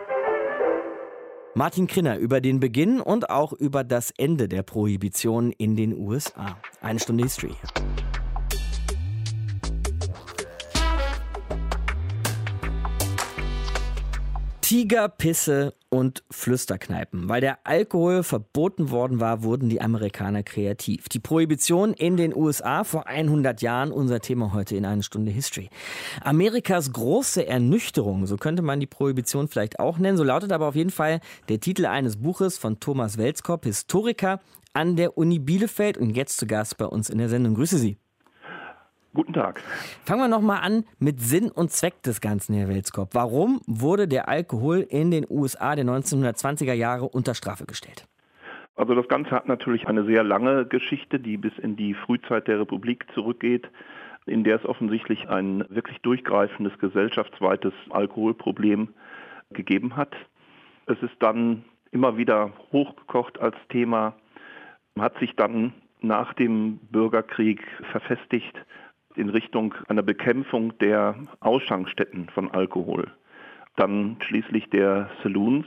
Martin 1.54 1.87
Krinner 1.87 2.16
über 2.16 2.40
den 2.40 2.61
Beginn 2.61 3.00
und 3.00 3.28
auch 3.28 3.52
über 3.52 3.84
das 3.84 4.11
Ende 4.16 4.49
der 4.49 4.62
Prohibition 4.62 5.52
in 5.52 5.76
den 5.76 5.94
USA. 5.99 6.56
Eine 6.80 6.99
Stunde 6.99 7.25
History. 7.25 7.54
Tigerpisse 14.73 15.75
und 15.91 16.25
Flüsterkneipen. 16.31 17.29
Weil 17.29 17.43
der 17.43 17.59
Alkohol 17.64 18.23
verboten 18.23 18.91
worden 18.91 19.21
war, 19.21 19.43
wurden 19.43 19.69
die 19.69 19.83
Amerikaner 19.83 20.43
kreativ. 20.43 21.11
Die 21.11 21.19
Prohibition 21.19 21.93
in 21.93 22.17
den 22.17 22.35
USA 22.35 22.83
vor 22.83 23.07
100 23.07 23.61
Jahren, 23.61 23.93
unser 23.93 24.21
Thema 24.21 24.55
heute 24.55 24.75
in 24.75 24.87
einer 24.87 25.02
Stunde 25.02 25.31
History. 25.31 25.69
Amerikas 26.23 26.91
große 26.91 27.47
Ernüchterung, 27.47 28.25
so 28.25 28.38
könnte 28.38 28.62
man 28.62 28.81
die 28.81 28.87
Prohibition 28.87 29.47
vielleicht 29.47 29.79
auch 29.79 29.99
nennen. 29.99 30.17
So 30.17 30.25
lautet 30.25 30.52
aber 30.52 30.69
auf 30.69 30.75
jeden 30.75 30.88
Fall 30.88 31.21
der 31.50 31.61
Titel 31.61 31.85
eines 31.85 32.17
Buches 32.17 32.57
von 32.57 32.81
Thomas 32.81 33.19
Welskop, 33.19 33.67
Historiker 33.67 34.41
an 34.73 34.97
der 34.97 35.19
Uni 35.19 35.38
Bielefeld 35.38 35.99
und 35.99 36.17
jetzt 36.17 36.38
zu 36.38 36.47
Gast 36.47 36.79
bei 36.79 36.87
uns 36.87 37.11
in 37.11 37.19
der 37.19 37.29
Sendung. 37.29 37.57
Grüße 37.57 37.76
Sie. 37.76 37.99
Guten 39.14 39.35
Tag. 39.35 39.61
Fangen 40.07 40.23
wir 40.23 40.28
nochmal 40.28 40.61
an 40.62 40.85
mit 40.99 41.21
Sinn 41.21 41.50
und 41.50 41.71
Zweck 41.71 42.02
des 42.02 42.23
Ganzen, 42.23 42.54
Herr 42.54 42.69
Welskop. 42.69 43.11
Warum 43.12 43.61
wurde 43.66 44.09
der 44.09 44.26
Alkohol 44.28 44.87
in 44.88 45.11
den 45.11 45.26
USA 45.28 45.76
der 45.76 45.85
1920er 45.85 46.73
Jahre 46.73 47.07
unter 47.09 47.35
Strafe 47.35 47.66
gestellt? 47.66 48.07
Also 48.75 48.95
das 48.95 49.07
Ganze 49.09 49.33
hat 49.33 49.49
natürlich 49.49 49.87
eine 49.87 50.07
sehr 50.07 50.25
lange 50.25 50.64
Geschichte, 50.64 51.21
die 51.21 51.37
bis 51.37 51.52
in 51.59 51.76
die 51.76 51.92
Frühzeit 51.92 52.49
der 52.49 52.61
Republik 52.61 53.04
zurückgeht, 53.12 53.69
in 54.25 54.45
der 54.45 54.57
es 54.57 54.64
offensichtlich 54.64 55.28
ein 55.28 55.66
wirklich 55.69 55.99
durchgreifendes 55.99 56.78
gesellschaftsweites 56.78 57.75
Alkoholproblem 57.90 58.95
gegeben 59.50 59.95
hat. 59.95 60.14
Es 60.87 60.97
ist 61.02 61.16
dann 61.19 61.64
immer 61.90 62.16
wieder 62.16 62.50
hochgekocht 62.73 63.38
als 63.40 63.57
Thema, 63.69 64.14
hat 64.99 65.19
sich 65.19 65.37
dann 65.37 65.75
nach 66.00 66.33
dem 66.33 66.78
Bürgerkrieg 66.90 67.61
verfestigt 67.90 68.54
in 69.16 69.28
Richtung 69.28 69.75
einer 69.88 70.02
Bekämpfung 70.02 70.76
der 70.78 71.14
Ausschankstätten 71.40 72.28
von 72.31 72.50
Alkohol. 72.50 73.11
Dann 73.76 74.16
schließlich 74.21 74.71
der 74.71 75.11
Saloons, 75.23 75.66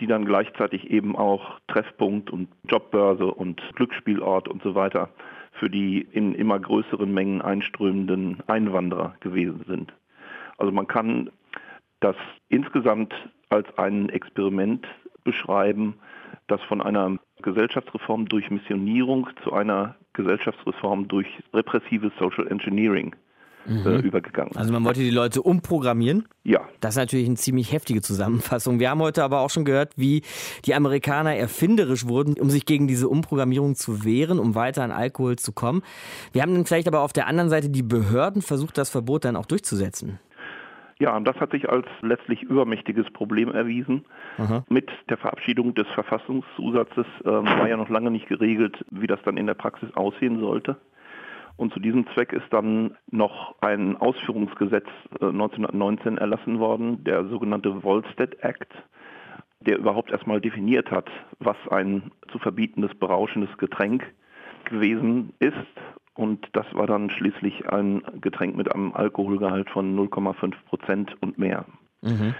die 0.00 0.06
dann 0.06 0.24
gleichzeitig 0.24 0.90
eben 0.90 1.16
auch 1.16 1.60
Treffpunkt 1.68 2.30
und 2.30 2.48
Jobbörse 2.68 3.26
und 3.26 3.60
Glücksspielort 3.74 4.48
und 4.48 4.62
so 4.62 4.74
weiter 4.74 5.10
für 5.52 5.70
die 5.70 6.00
in 6.00 6.34
immer 6.34 6.58
größeren 6.58 7.12
Mengen 7.12 7.42
einströmenden 7.42 8.42
Einwanderer 8.46 9.14
gewesen 9.20 9.64
sind. 9.68 9.92
Also 10.56 10.72
man 10.72 10.86
kann 10.86 11.30
das 12.00 12.16
insgesamt 12.48 13.14
als 13.48 13.66
ein 13.78 14.08
Experiment 14.08 14.86
beschreiben, 15.24 15.94
das 16.48 16.60
von 16.62 16.80
einer 16.80 17.18
Gesellschaftsreform 17.42 18.26
durch 18.26 18.50
Missionierung 18.50 19.28
zu 19.44 19.52
einer 19.52 19.94
Gesellschaftsreform 20.14 21.08
durch 21.08 21.26
repressives 21.52 22.12
Social 22.18 22.46
Engineering 22.48 23.14
äh, 23.66 23.70
mhm. 23.70 24.00
übergegangen. 24.00 24.56
Also 24.56 24.72
man 24.72 24.84
wollte 24.84 25.00
die 25.00 25.10
Leute 25.10 25.42
umprogrammieren? 25.42 26.26
Ja. 26.42 26.62
Das 26.80 26.94
ist 26.94 26.98
natürlich 26.98 27.26
eine 27.26 27.36
ziemlich 27.36 27.72
heftige 27.72 28.02
Zusammenfassung. 28.02 28.80
Wir 28.80 28.90
haben 28.90 29.00
heute 29.00 29.22
aber 29.22 29.40
auch 29.40 29.50
schon 29.50 29.64
gehört, 29.64 29.92
wie 29.96 30.22
die 30.64 30.74
Amerikaner 30.74 31.36
erfinderisch 31.36 32.06
wurden, 32.06 32.34
um 32.40 32.50
sich 32.50 32.66
gegen 32.66 32.88
diese 32.88 33.08
Umprogrammierung 33.08 33.74
zu 33.74 34.04
wehren, 34.04 34.38
um 34.38 34.54
weiter 34.54 34.82
an 34.82 34.90
Alkohol 34.90 35.36
zu 35.36 35.52
kommen. 35.52 35.82
Wir 36.32 36.42
haben 36.42 36.54
dann 36.54 36.66
vielleicht 36.66 36.88
aber 36.88 37.00
auf 37.00 37.12
der 37.12 37.26
anderen 37.26 37.50
Seite 37.50 37.70
die 37.70 37.82
Behörden 37.82 38.42
versucht, 38.42 38.78
das 38.78 38.90
Verbot 38.90 39.24
dann 39.24 39.36
auch 39.36 39.46
durchzusetzen. 39.46 40.18
Ja, 41.02 41.16
und 41.16 41.24
das 41.24 41.34
hat 41.40 41.50
sich 41.50 41.68
als 41.68 41.88
letztlich 42.00 42.44
übermächtiges 42.44 43.10
Problem 43.10 43.50
erwiesen. 43.50 44.04
Aha. 44.38 44.64
Mit 44.68 44.88
der 45.08 45.16
Verabschiedung 45.16 45.74
des 45.74 45.88
Verfassungszusatzes 45.88 47.06
ähm, 47.24 47.44
war 47.44 47.68
ja 47.68 47.76
noch 47.76 47.88
lange 47.88 48.12
nicht 48.12 48.28
geregelt, 48.28 48.84
wie 48.92 49.08
das 49.08 49.20
dann 49.24 49.36
in 49.36 49.48
der 49.48 49.54
Praxis 49.54 49.88
aussehen 49.96 50.38
sollte. 50.38 50.76
Und 51.56 51.72
zu 51.72 51.80
diesem 51.80 52.06
Zweck 52.14 52.32
ist 52.32 52.46
dann 52.50 52.96
noch 53.10 53.56
ein 53.60 53.96
Ausführungsgesetz 53.96 54.86
äh, 55.20 55.26
1919 55.26 56.18
erlassen 56.18 56.60
worden, 56.60 57.02
der 57.02 57.24
sogenannte 57.24 57.82
Volstead 57.82 58.36
Act, 58.44 58.72
der 59.58 59.78
überhaupt 59.78 60.12
erstmal 60.12 60.40
definiert 60.40 60.92
hat, 60.92 61.10
was 61.40 61.56
ein 61.72 62.12
zu 62.30 62.38
verbietendes 62.38 62.94
berauschendes 62.94 63.58
Getränk 63.58 64.04
gewesen 64.66 65.32
ist 65.40 65.56
und 66.14 66.48
das 66.52 66.66
war 66.74 66.86
dann 66.86 67.10
schließlich 67.10 67.68
ein 67.68 68.02
Getränk 68.20 68.56
mit 68.56 68.72
einem 68.72 68.92
Alkoholgehalt 68.92 69.70
von 69.70 69.96
0,5 69.96 70.54
Prozent 70.66 71.16
und 71.20 71.38
mehr. 71.38 71.64
Mhm. 72.02 72.34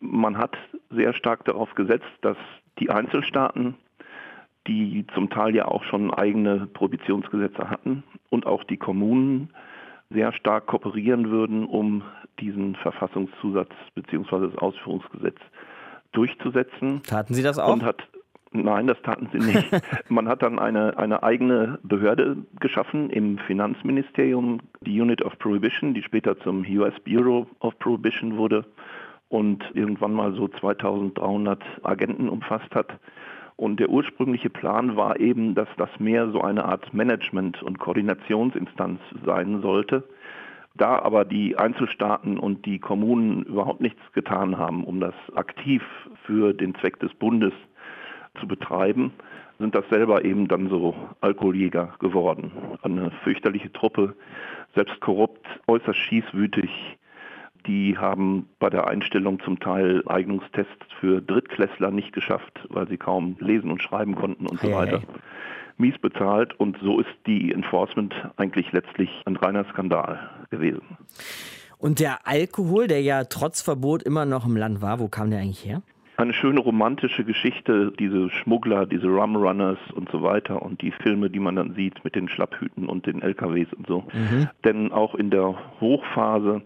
Man 0.00 0.36
hat 0.36 0.56
sehr 0.90 1.14
stark 1.14 1.44
darauf 1.44 1.74
gesetzt, 1.74 2.10
dass 2.22 2.36
die 2.78 2.90
Einzelstaaten, 2.90 3.76
die 4.66 5.06
zum 5.14 5.30
Teil 5.30 5.54
ja 5.54 5.66
auch 5.66 5.84
schon 5.84 6.12
eigene 6.12 6.66
Prohibitionsgesetze 6.66 7.70
hatten, 7.70 8.02
und 8.30 8.46
auch 8.46 8.64
die 8.64 8.76
Kommunen 8.76 9.50
sehr 10.10 10.32
stark 10.32 10.66
kooperieren 10.66 11.30
würden, 11.30 11.64
um 11.64 12.02
diesen 12.40 12.74
Verfassungszusatz 12.76 13.70
bzw. 13.94 14.48
das 14.48 14.58
Ausführungsgesetz 14.58 15.38
durchzusetzen. 16.12 17.02
Taten 17.02 17.34
Sie 17.34 17.42
das 17.42 17.58
auch? 17.58 17.72
Und 17.72 17.84
hat 17.84 18.08
Nein, 18.56 18.86
das 18.86 19.02
taten 19.02 19.28
sie 19.32 19.38
nicht. 19.38 19.68
Man 20.08 20.28
hat 20.28 20.42
dann 20.42 20.60
eine, 20.60 20.96
eine 20.96 21.24
eigene 21.24 21.80
Behörde 21.82 22.36
geschaffen 22.60 23.10
im 23.10 23.36
Finanzministerium, 23.38 24.60
die 24.80 25.00
Unit 25.00 25.22
of 25.22 25.36
Prohibition, 25.40 25.92
die 25.92 26.04
später 26.04 26.38
zum 26.38 26.64
US 26.64 26.94
Bureau 27.00 27.48
of 27.58 27.76
Prohibition 27.80 28.36
wurde 28.36 28.64
und 29.28 29.64
irgendwann 29.74 30.12
mal 30.12 30.34
so 30.34 30.46
2300 30.46 31.64
Agenten 31.82 32.28
umfasst 32.28 32.72
hat. 32.76 33.00
Und 33.56 33.80
der 33.80 33.88
ursprüngliche 33.88 34.50
Plan 34.50 34.94
war 34.94 35.18
eben, 35.18 35.56
dass 35.56 35.68
das 35.76 35.90
mehr 35.98 36.30
so 36.30 36.40
eine 36.40 36.64
Art 36.64 36.94
Management- 36.94 37.60
und 37.60 37.80
Koordinationsinstanz 37.80 39.00
sein 39.26 39.62
sollte. 39.62 40.04
Da 40.76 41.00
aber 41.00 41.24
die 41.24 41.56
Einzelstaaten 41.56 42.38
und 42.38 42.66
die 42.66 42.78
Kommunen 42.78 43.42
überhaupt 43.42 43.80
nichts 43.80 44.00
getan 44.12 44.58
haben, 44.58 44.84
um 44.84 45.00
das 45.00 45.14
aktiv 45.34 45.82
für 46.24 46.52
den 46.52 46.76
Zweck 46.76 47.00
des 47.00 47.12
Bundes 47.14 47.52
zu 48.40 48.46
betreiben, 48.46 49.12
sind 49.58 49.74
das 49.74 49.88
selber 49.88 50.24
eben 50.24 50.48
dann 50.48 50.68
so 50.68 50.94
Alkoholjäger 51.20 51.94
geworden. 52.00 52.50
Eine 52.82 53.10
fürchterliche 53.22 53.72
Truppe, 53.72 54.14
selbst 54.74 55.00
korrupt, 55.00 55.46
äußerst 55.66 55.98
schießwütig. 55.98 56.70
Die 57.66 57.96
haben 57.96 58.48
bei 58.58 58.68
der 58.68 58.88
Einstellung 58.88 59.40
zum 59.40 59.58
Teil 59.58 60.02
Eignungstests 60.06 60.86
für 61.00 61.22
Drittklässler 61.22 61.90
nicht 61.90 62.12
geschafft, 62.12 62.66
weil 62.68 62.88
sie 62.88 62.98
kaum 62.98 63.36
lesen 63.40 63.70
und 63.70 63.82
schreiben 63.82 64.16
konnten 64.16 64.46
und 64.46 64.60
so 64.60 64.72
weiter. 64.72 65.02
mies 65.76 65.98
bezahlt 65.98 66.58
und 66.60 66.78
so 66.82 67.00
ist 67.00 67.10
die 67.26 67.52
Enforcement 67.52 68.14
eigentlich 68.36 68.72
letztlich 68.72 69.10
ein 69.24 69.36
reiner 69.36 69.64
Skandal 69.64 70.30
gewesen. 70.50 70.82
Und 71.78 72.00
der 72.00 72.26
Alkohol, 72.26 72.86
der 72.86 73.02
ja 73.02 73.24
trotz 73.24 73.62
Verbot 73.62 74.02
immer 74.02 74.24
noch 74.24 74.46
im 74.46 74.56
Land 74.56 74.80
war, 74.82 75.00
wo 75.00 75.08
kam 75.08 75.30
der 75.30 75.40
eigentlich 75.40 75.64
her? 75.64 75.82
Eine 76.16 76.32
schöne 76.32 76.60
romantische 76.60 77.24
Geschichte, 77.24 77.92
diese 77.98 78.30
Schmuggler, 78.30 78.86
diese 78.86 79.08
Rumrunners 79.08 79.78
und 79.94 80.10
so 80.10 80.22
weiter 80.22 80.62
und 80.62 80.80
die 80.80 80.92
Filme, 80.92 81.28
die 81.28 81.40
man 81.40 81.56
dann 81.56 81.74
sieht 81.74 82.04
mit 82.04 82.14
den 82.14 82.28
Schlapphüten 82.28 82.86
und 82.86 83.06
den 83.06 83.20
LKWs 83.20 83.72
und 83.72 83.86
so. 83.88 84.04
Mhm. 84.12 84.48
Denn 84.64 84.92
auch 84.92 85.16
in 85.16 85.30
der 85.30 85.56
Hochphase 85.80 86.62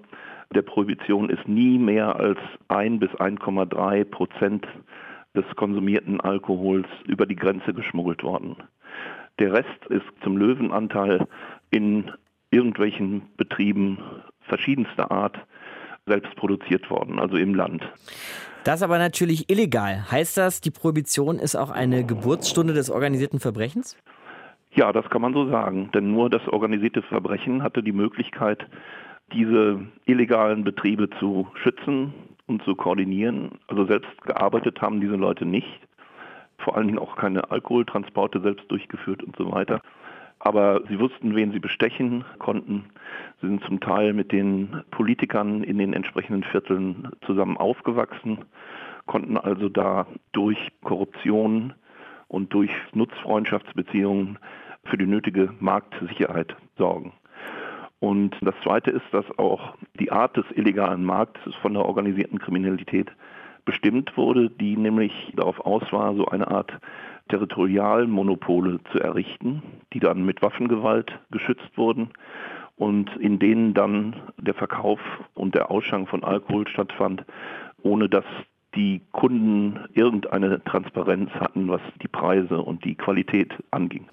der 0.55 0.63
Prohibition 0.63 1.31
ist 1.31 1.49
nie 1.49 1.79
mehr 1.79 2.17
als 2.17 2.39
1 2.69 3.01
bis 3.01 3.11
1,3 3.11 4.05
Prozent 4.05 4.67
des 5.35 5.45
konsumierten 5.57 6.21
Alkohols 6.21 6.87
über 7.07 7.27
die 7.27 7.37
Grenze 7.37 7.73
geschmuggelt 7.73 8.23
worden. 8.23 8.57
Der 9.39 9.53
Rest 9.53 9.87
ist 9.89 10.07
zum 10.23 10.37
Löwenanteil 10.37 11.27
in 11.71 12.11
irgendwelchen 12.51 13.23
Betrieben 13.37 13.99
verschiedenster 14.41 15.11
Art 15.11 15.39
selbst 16.07 16.35
produziert 16.37 16.91
worden, 16.91 17.19
also 17.19 17.37
im 17.37 17.55
Land. 17.55 17.83
Das 18.69 18.83
aber 18.83 18.99
natürlich 18.99 19.49
illegal. 19.49 20.05
Heißt 20.11 20.37
das, 20.37 20.61
die 20.61 20.71
Prohibition 20.71 21.39
ist 21.39 21.57
auch 21.57 21.71
eine 21.71 22.05
Geburtsstunde 22.05 22.75
des 22.75 22.91
organisierten 22.91 23.41
Verbrechens? 23.41 23.97
Ja, 24.75 24.93
das 24.93 25.09
kann 25.09 25.23
man 25.23 25.33
so 25.33 25.49
sagen. 25.49 25.91
Denn 25.95 26.13
nur 26.13 26.29
das 26.29 26.47
organisierte 26.49 27.01
Verbrechen 27.01 27.63
hatte 27.63 27.83
die 27.83 27.93
Möglichkeit, 27.93 28.67
diese 29.33 29.81
illegalen 30.05 30.65
Betriebe 30.65 31.09
zu 31.19 31.49
schützen 31.63 32.13
und 32.47 32.63
zu 32.65 32.75
koordinieren. 32.75 33.53
Also 33.69 33.87
selbst 33.87 34.21
gearbeitet 34.27 34.83
haben 34.83 35.01
diese 35.01 35.17
Leute 35.17 35.47
nicht. 35.47 35.81
Vor 36.59 36.77
allen 36.77 36.89
Dingen 36.89 36.99
auch 36.99 37.17
keine 37.17 37.51
Alkoholtransporte 37.51 38.43
selbst 38.43 38.71
durchgeführt 38.71 39.23
und 39.23 39.35
so 39.37 39.51
weiter. 39.51 39.81
Aber 40.41 40.83
sie 40.91 41.01
wussten, 41.01 41.35
wen 41.35 41.53
sie 41.53 41.59
bestechen 41.59 42.23
konnten. 42.39 42.85
Sie 43.41 43.47
sind 43.47 43.63
zum 43.65 43.81
Teil 43.81 44.13
mit 44.13 44.33
den 44.33 44.83
Politikern 44.91 45.63
in 45.63 45.79
den 45.79 45.93
entsprechenden 45.93 46.43
Vierteln 46.45 47.09
zusammen 47.25 47.57
aufgewachsen, 47.57 48.39
konnten 49.07 49.37
also 49.37 49.69
da 49.69 50.07
durch 50.33 50.59
Korruption 50.83 51.73
und 52.29 52.53
durch 52.53 52.71
Nutzfreundschaftsbeziehungen 52.93 54.39
für 54.85 54.99
die 54.99 55.07
nötige 55.07 55.53
Marktsicherheit 55.61 56.57
sorgen. 56.77 57.13
Und 58.01 58.37
das 58.41 58.55
Zweite 58.63 58.91
ist, 58.91 59.07
dass 59.13 59.25
auch 59.39 59.75
die 59.99 60.13
Art 60.13 60.37
des 60.37 60.45
illegalen 60.55 61.05
Marktes 61.05 61.55
von 61.57 61.75
der 61.75 61.85
organisierten 61.85 62.39
Kriminalität 62.39 63.11
bestimmt 63.65 64.17
wurde, 64.17 64.51
die 64.51 64.77
nämlich 64.77 65.33
darauf 65.35 65.61
aus 65.61 65.83
war, 65.93 66.15
so 66.15 66.27
eine 66.27 66.49
Art 66.49 66.73
Territorialmonopole 67.29 68.81
zu 68.93 69.01
errichten, 69.01 69.63
die 69.93 70.01
dann 70.01 70.25
mit 70.25 70.43
Waffengewalt 70.43 71.19
geschützt 71.31 71.77
wurden 71.77 72.11
und 72.79 73.15
in 73.17 73.39
denen 73.39 73.75
dann 73.75 74.17
der 74.39 74.55
Verkauf 74.55 75.01
und 75.35 75.55
der 75.55 75.71
Ausschank 75.71 76.09
von 76.09 76.25
Alkohol 76.25 76.67
stattfand, 76.69 77.25
ohne 77.83 78.09
dass 78.09 78.25
die 78.75 79.01
Kunden 79.13 79.81
irgendeine 79.95 80.63
Transparenz 80.63 81.31
hatten, 81.33 81.69
was 81.69 81.81
die 82.03 82.09
Preise 82.09 82.61
und 82.61 82.85
die 82.85 82.95
Qualität 82.95 83.53
anging. 83.71 84.07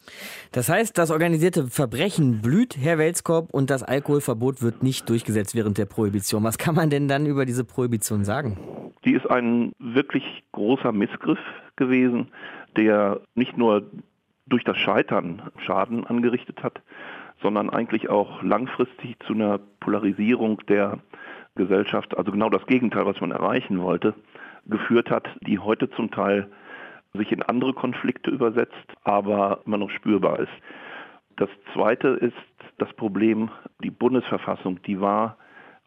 Das 0.53 0.69
heißt, 0.69 0.98
das 0.98 1.12
organisierte 1.12 1.67
Verbrechen 1.67 2.41
blüht, 2.41 2.77
Herr 2.79 2.98
Welskop, 2.98 3.53
und 3.53 3.69
das 3.69 3.84
Alkoholverbot 3.84 4.62
wird 4.62 4.81
nicht 4.81 5.10
durchgesetzt 5.10 5.55
während 5.55 5.77
der 5.77 5.86
Prohibition. 5.86 6.43
Was 6.43 6.57
kann 6.57 6.74
man 6.74 6.89
denn 6.89 7.07
dann 7.07 7.25
über 7.25 7.45
diese 7.45 7.65
Prohibition 7.65 8.24
sagen? 8.24 8.57
Die 9.03 9.13
ist 9.13 9.29
ein 9.29 9.74
wirklich 9.77 10.24
großer 10.53 10.91
Missgriff 10.91 11.39
gewesen, 11.75 12.31
der 12.77 13.22
nicht 13.36 13.57
nur 13.57 13.84
durch 14.48 14.63
das 14.63 14.77
Scheitern 14.77 15.41
Schaden 15.57 16.05
angerichtet 16.07 16.63
hat, 16.63 16.81
sondern 17.42 17.70
eigentlich 17.70 18.10
auch 18.10 18.42
langfristig 18.44 19.18
zu 19.25 19.34
einer 19.34 19.60
Polarisierung 19.80 20.62
der 20.68 21.00
Gesellschaft, 21.56 22.18
also 22.18 22.32
genau 22.32 22.50
das 22.50 22.65
Gegenteil, 22.65 23.06
was 23.06 23.22
man 23.22 23.32
erreichen 23.32 23.82
wollte, 23.82 24.13
geführt 24.65 25.10
hat, 25.10 25.27
die 25.42 25.60
heute 25.60 25.89
zum 25.92 26.12
Teil 26.12 26.50
sich 27.13 27.32
in 27.32 27.44
andere 27.44 27.74
Konflikte 27.74 28.30
übersetzt, 28.30 28.74
aber 29.04 29.62
immer 29.65 29.77
noch 29.77 29.89
spürbar 29.89 30.39
ist. 30.39 30.51
Das 31.38 31.50
Zweite 31.74 32.10
ist 32.10 32.36
das 32.77 32.92
Problem, 32.94 33.50
die 33.84 33.89
Bundesverfassung, 33.89 34.82
die 34.84 35.00
war 35.00 35.38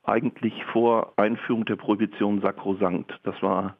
eigentlich 0.04 0.64
vor 0.72 1.12
Einführung 1.16 1.64
der 1.66 1.76
Prohibition 1.76 2.40
sakrosankt. 2.40 3.18
Das 3.24 3.42
war 3.42 3.76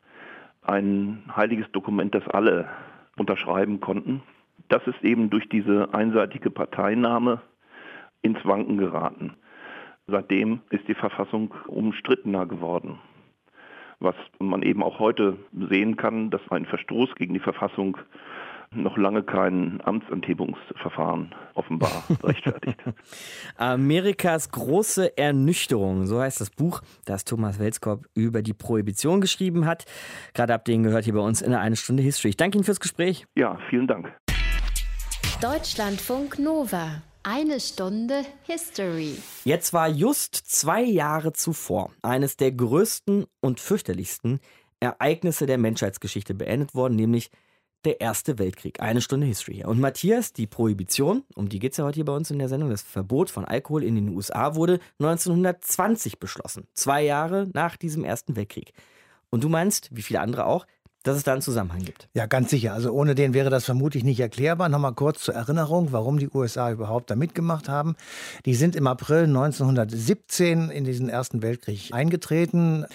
ein 0.63 1.23
heiliges 1.35 1.71
Dokument, 1.73 2.15
das 2.15 2.27
alle 2.29 2.69
unterschreiben 3.17 3.81
konnten. 3.81 4.23
Das 4.69 4.87
ist 4.87 5.03
eben 5.03 5.31
durch 5.31 5.49
diese 5.49 5.95
einseitige 5.95 6.51
Parteinahme 6.51 7.41
ins 8.23 8.45
Wanken 8.45 8.79
geraten. 8.79 9.35
Seitdem 10.07 10.61
ist 10.71 10.89
die 10.89 10.95
Verfassung 10.95 11.55
umstrittener 11.67 12.47
geworden. 12.47 12.99
Was 14.01 14.15
man 14.39 14.63
eben 14.63 14.83
auch 14.83 14.99
heute 14.99 15.37
sehen 15.53 15.97
kann, 15.97 16.31
dass 16.31 16.41
ein 16.51 16.65
Verstoß 16.65 17.15
gegen 17.17 17.35
die 17.35 17.41
Verfassung 17.41 17.99
noch 18.71 18.97
lange 18.97 19.23
kein 19.23 19.81
Amtsenthebungsverfahren 19.85 21.35
offenbar 21.55 22.05
rechtfertigt. 22.23 22.79
Amerikas 23.57 24.51
große 24.51 25.17
Ernüchterung, 25.17 26.07
so 26.07 26.21
heißt 26.21 26.41
das 26.41 26.51
Buch, 26.51 26.83
das 27.05 27.25
Thomas 27.25 27.59
Welskop 27.59 28.07
über 28.15 28.43
die 28.43 28.55
Prohibition 28.55 29.21
geschrieben 29.21 29.67
hat. 29.67 29.85
Gerade 30.35 30.55
ihr 30.69 30.75
ihn 30.75 30.83
gehört 30.83 31.05
hier 31.05 31.15
bei 31.15 31.21
uns 31.21 31.43
in 31.43 31.51
der 31.51 31.61
Eine 31.61 31.77
Stunde 31.77 32.03
History. 32.03 32.31
Ich 32.31 32.37
danke 32.37 32.59
Ihnen 32.59 32.65
fürs 32.65 32.81
Gespräch. 32.81 33.27
Ja, 33.37 33.59
vielen 33.71 33.87
Dank. 33.87 34.13
Deutschlandfunk 35.41 36.39
Nova. 36.39 37.03
Eine 37.31 37.61
Stunde 37.61 38.25
History. 38.45 39.19
Jetzt 39.45 39.75
war 39.75 39.87
just 39.87 40.35
zwei 40.35 40.83
Jahre 40.83 41.35
zuvor 41.35 41.91
eines 42.01 42.39
der 42.39 42.53
größten 42.53 43.27
und 43.43 43.61
fürchterlichsten 43.61 44.41
Ereignisse 44.81 45.45
der 45.45 45.59
Menschheitsgeschichte 45.59 46.33
beendet 46.33 46.75
worden, 46.75 46.97
nämlich 46.97 47.31
der 47.85 48.01
Erste 48.01 48.39
Weltkrieg. 48.39 48.81
Eine 48.81 49.03
Stunde 49.03 49.27
History 49.27 49.63
Und 49.67 49.79
Matthias, 49.79 50.33
die 50.33 50.47
Prohibition, 50.47 51.23
um 51.35 51.51
die 51.51 51.59
geht 51.59 51.73
es 51.73 51.77
ja 51.77 51.85
heute 51.85 51.97
hier 51.97 52.07
bei 52.07 52.17
uns 52.17 52.31
in 52.31 52.39
der 52.39 52.49
Sendung, 52.49 52.71
das 52.71 52.81
Verbot 52.81 53.29
von 53.29 53.45
Alkohol 53.45 53.85
in 53.85 53.97
den 53.97 54.09
USA 54.09 54.55
wurde 54.55 54.81
1920 54.99 56.19
beschlossen. 56.19 56.67
Zwei 56.73 57.05
Jahre 57.05 57.47
nach 57.53 57.77
diesem 57.77 58.05
Ersten 58.05 58.37
Weltkrieg. 58.37 58.73
Und 59.29 59.45
du 59.45 59.51
meinst, 59.51 59.95
wie 59.95 60.01
viele 60.01 60.21
andere 60.21 60.47
auch, 60.47 60.67
dass 61.03 61.17
es 61.17 61.23
da 61.23 61.33
einen 61.33 61.43
Zusammenhang 61.43 61.83
gibt. 61.83 62.09
Ja, 62.15 62.27
ganz 62.27 62.51
sicher. 62.51 62.75
Also 62.75 62.93
ohne 62.93 63.15
den 63.15 63.35
wäre 63.35 63.51
das 63.51 63.65
vermutlich 63.65 64.05
nicht 64.05 64.21
erklärbar. 64.21 64.69
Nochmal 64.69 64.95
kurz 64.95 65.21
zur 65.23 65.35
Erinnerung, 65.35 65.93
warum 65.93 66.19
die 66.19 66.29
USA 66.29 66.71
überhaupt 66.71 67.11
da 67.11 67.17
mitgemacht 67.17 67.69
haben. 67.69 67.97
Die 68.45 68.55
sind 68.55 68.77
im 68.77 68.87
April 68.87 69.25
1917 69.25 70.71
in 70.71 70.85
diesen 70.85 71.09
Ersten 71.09 71.43
Weltkrieg 71.43 71.93
eingetreten. 71.93 72.87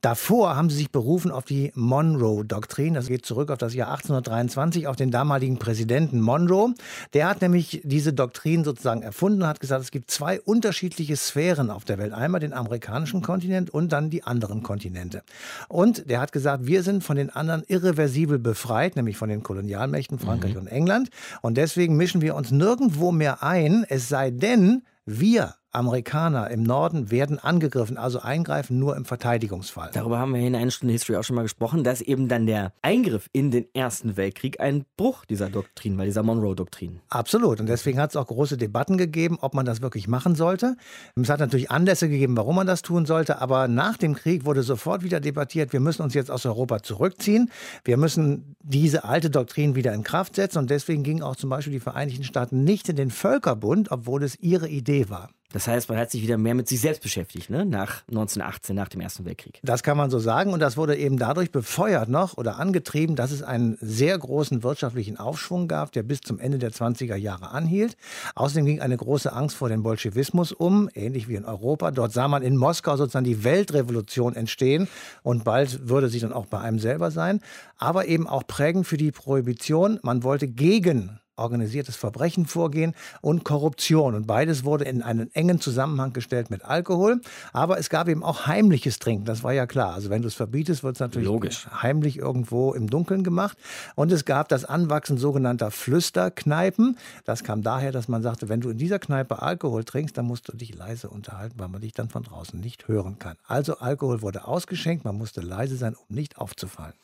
Davor 0.00 0.56
haben 0.56 0.70
sie 0.70 0.76
sich 0.76 0.90
berufen 0.90 1.30
auf 1.30 1.44
die 1.44 1.72
Monroe-Doktrin. 1.74 2.94
Das 2.94 3.08
geht 3.08 3.26
zurück 3.26 3.50
auf 3.50 3.58
das 3.58 3.74
Jahr 3.74 3.88
1823, 3.88 4.86
auf 4.86 4.96
den 4.96 5.10
damaligen 5.10 5.58
Präsidenten 5.58 6.20
Monroe. 6.20 6.74
Der 7.12 7.28
hat 7.28 7.42
nämlich 7.42 7.82
diese 7.84 8.14
Doktrin 8.14 8.64
sozusagen 8.64 9.02
erfunden 9.02 9.42
und 9.42 9.48
hat 9.48 9.60
gesagt, 9.60 9.82
es 9.82 9.90
gibt 9.90 10.10
zwei 10.10 10.40
unterschiedliche 10.40 11.16
Sphären 11.16 11.70
auf 11.70 11.84
der 11.84 11.98
Welt. 11.98 12.12
Einmal 12.12 12.40
den 12.40 12.54
amerikanischen 12.54 13.20
Kontinent 13.20 13.68
und 13.68 13.92
dann 13.92 14.08
die 14.08 14.24
anderen 14.24 14.62
Kontinente. 14.62 15.22
Und 15.68 16.08
der 16.08 16.20
hat 16.20 16.32
gesagt, 16.32 16.66
wir 16.66 16.82
sind 16.82 17.04
von 17.04 17.16
den 17.16 17.28
anderen 17.28 17.62
irreversibel 17.68 18.38
befreit, 18.38 18.96
nämlich 18.96 19.18
von 19.18 19.28
den 19.28 19.42
Kolonialmächten 19.42 20.18
Frankreich 20.18 20.54
mhm. 20.54 20.60
und 20.60 20.66
England. 20.68 21.10
Und 21.42 21.58
deswegen 21.58 21.96
mischen 21.96 22.22
wir 22.22 22.36
uns 22.36 22.50
nirgendwo 22.50 23.12
mehr 23.12 23.42
ein, 23.42 23.84
es 23.88 24.08
sei 24.08 24.30
denn, 24.30 24.82
wir 25.04 25.54
Amerikaner 25.72 26.50
im 26.50 26.62
Norden 26.62 27.10
werden 27.10 27.38
angegriffen, 27.38 27.96
also 27.96 28.20
eingreifen 28.20 28.78
nur 28.78 28.96
im 28.96 29.04
Verteidigungsfall. 29.04 29.90
Darüber 29.92 30.18
haben 30.18 30.34
wir 30.34 30.40
in 30.40 30.54
einer 30.54 30.70
Stunde 30.70 30.92
History 30.92 31.16
auch 31.16 31.22
schon 31.22 31.36
mal 31.36 31.42
gesprochen, 31.42 31.84
dass 31.84 32.00
eben 32.00 32.28
dann 32.28 32.46
der 32.46 32.72
Eingriff 32.82 33.28
in 33.32 33.50
den 33.50 33.66
Ersten 33.72 34.16
Weltkrieg 34.16 34.60
ein 34.60 34.84
Bruch 34.96 35.24
dieser 35.24 35.48
Doktrin 35.48 35.96
war, 35.96 36.04
dieser 36.04 36.22
Monroe-Doktrin. 36.22 37.00
Absolut. 37.08 37.60
Und 37.60 37.68
deswegen 37.68 38.00
hat 38.00 38.10
es 38.10 38.16
auch 38.16 38.26
große 38.26 38.56
Debatten 38.56 38.98
gegeben, 38.98 39.38
ob 39.40 39.54
man 39.54 39.64
das 39.64 39.80
wirklich 39.80 40.08
machen 40.08 40.34
sollte. 40.34 40.76
Es 41.14 41.28
hat 41.28 41.40
natürlich 41.40 41.70
Anlässe 41.70 42.08
gegeben, 42.08 42.36
warum 42.36 42.56
man 42.56 42.66
das 42.66 42.82
tun 42.82 43.06
sollte. 43.06 43.40
Aber 43.40 43.68
nach 43.68 43.96
dem 43.96 44.14
Krieg 44.14 44.44
wurde 44.44 44.62
sofort 44.62 45.04
wieder 45.04 45.20
debattiert, 45.20 45.72
wir 45.72 45.80
müssen 45.80 46.02
uns 46.02 46.14
jetzt 46.14 46.30
aus 46.30 46.46
Europa 46.46 46.82
zurückziehen. 46.82 47.50
Wir 47.84 47.96
müssen 47.96 48.56
diese 48.62 49.04
alte 49.04 49.30
Doktrin 49.30 49.74
wieder 49.74 49.94
in 49.94 50.02
Kraft 50.02 50.34
setzen. 50.34 50.58
Und 50.58 50.70
deswegen 50.70 51.02
gingen 51.02 51.22
auch 51.22 51.36
zum 51.36 51.50
Beispiel 51.50 51.72
die 51.72 51.80
Vereinigten 51.80 52.24
Staaten 52.24 52.64
nicht 52.64 52.88
in 52.88 52.96
den 52.96 53.10
Völkerbund, 53.10 53.90
obwohl 53.90 54.22
es 54.22 54.38
ihre 54.40 54.68
Idee 54.68 55.08
war. 55.08 55.30
Das 55.52 55.66
heißt, 55.66 55.88
man 55.88 55.98
hat 55.98 56.10
sich 56.10 56.22
wieder 56.22 56.38
mehr 56.38 56.54
mit 56.54 56.68
sich 56.68 56.80
selbst 56.80 57.02
beschäftigt, 57.02 57.50
ne? 57.50 57.66
nach 57.66 58.02
1918, 58.08 58.76
nach 58.76 58.88
dem 58.88 59.00
Ersten 59.00 59.24
Weltkrieg. 59.24 59.58
Das 59.62 59.82
kann 59.82 59.96
man 59.96 60.10
so 60.10 60.18
sagen. 60.18 60.52
Und 60.52 60.60
das 60.60 60.76
wurde 60.76 60.96
eben 60.96 61.18
dadurch 61.18 61.50
befeuert 61.50 62.08
noch 62.08 62.36
oder 62.36 62.58
angetrieben, 62.58 63.16
dass 63.16 63.32
es 63.32 63.42
einen 63.42 63.76
sehr 63.80 64.16
großen 64.16 64.62
wirtschaftlichen 64.62 65.16
Aufschwung 65.16 65.66
gab, 65.66 65.92
der 65.92 66.02
bis 66.02 66.20
zum 66.20 66.38
Ende 66.38 66.58
der 66.58 66.70
20er 66.70 67.16
Jahre 67.16 67.50
anhielt. 67.50 67.96
Außerdem 68.34 68.64
ging 68.64 68.80
eine 68.80 68.96
große 68.96 69.32
Angst 69.32 69.56
vor 69.56 69.68
dem 69.68 69.82
Bolschewismus 69.82 70.52
um, 70.52 70.88
ähnlich 70.94 71.28
wie 71.28 71.34
in 71.34 71.44
Europa. 71.44 71.90
Dort 71.90 72.12
sah 72.12 72.28
man 72.28 72.42
in 72.42 72.56
Moskau 72.56 72.96
sozusagen 72.96 73.24
die 73.24 73.44
Weltrevolution 73.44 74.36
entstehen. 74.36 74.88
Und 75.22 75.44
bald 75.44 75.88
würde 75.88 76.08
sie 76.08 76.20
dann 76.20 76.32
auch 76.32 76.46
bei 76.46 76.60
einem 76.60 76.78
selber 76.78 77.10
sein. 77.10 77.40
Aber 77.78 78.06
eben 78.06 78.26
auch 78.26 78.46
prägend 78.46 78.86
für 78.86 78.96
die 78.96 79.10
Prohibition. 79.12 79.98
Man 80.02 80.22
wollte 80.22 80.48
gegen 80.48 81.19
organisiertes 81.40 81.96
Verbrechen 81.96 82.46
vorgehen 82.46 82.94
und 83.20 83.44
Korruption. 83.44 84.14
Und 84.14 84.26
beides 84.26 84.64
wurde 84.64 84.84
in 84.84 85.02
einen 85.02 85.34
engen 85.34 85.60
Zusammenhang 85.60 86.12
gestellt 86.12 86.50
mit 86.50 86.64
Alkohol. 86.64 87.20
Aber 87.52 87.78
es 87.78 87.90
gab 87.90 88.08
eben 88.08 88.22
auch 88.22 88.46
heimliches 88.46 88.98
Trinken, 88.98 89.24
das 89.24 89.42
war 89.42 89.52
ja 89.52 89.66
klar. 89.66 89.94
Also 89.94 90.10
wenn 90.10 90.22
du 90.22 90.28
es 90.28 90.34
verbietest, 90.34 90.82
wird 90.82 90.96
es 90.96 91.00
natürlich 91.00 91.28
Logisch. 91.28 91.66
heimlich 91.70 92.18
irgendwo 92.18 92.72
im 92.72 92.88
Dunkeln 92.88 93.24
gemacht. 93.24 93.56
Und 93.94 94.12
es 94.12 94.24
gab 94.24 94.48
das 94.48 94.64
Anwachsen 94.64 95.18
sogenannter 95.18 95.70
Flüsterkneipen. 95.70 96.96
Das 97.24 97.44
kam 97.44 97.62
daher, 97.62 97.92
dass 97.92 98.08
man 98.08 98.22
sagte, 98.22 98.48
wenn 98.48 98.60
du 98.60 98.70
in 98.70 98.78
dieser 98.78 98.98
Kneipe 98.98 99.42
Alkohol 99.42 99.84
trinkst, 99.84 100.16
dann 100.16 100.26
musst 100.26 100.48
du 100.48 100.56
dich 100.56 100.74
leise 100.74 101.08
unterhalten, 101.08 101.58
weil 101.58 101.68
man 101.68 101.80
dich 101.80 101.92
dann 101.92 102.08
von 102.08 102.22
draußen 102.22 102.58
nicht 102.60 102.88
hören 102.88 103.18
kann. 103.18 103.36
Also 103.46 103.78
Alkohol 103.78 104.22
wurde 104.22 104.46
ausgeschenkt, 104.46 105.04
man 105.04 105.16
musste 105.16 105.40
leise 105.40 105.76
sein, 105.76 105.94
um 105.94 106.14
nicht 106.14 106.38
aufzufallen. 106.38 106.94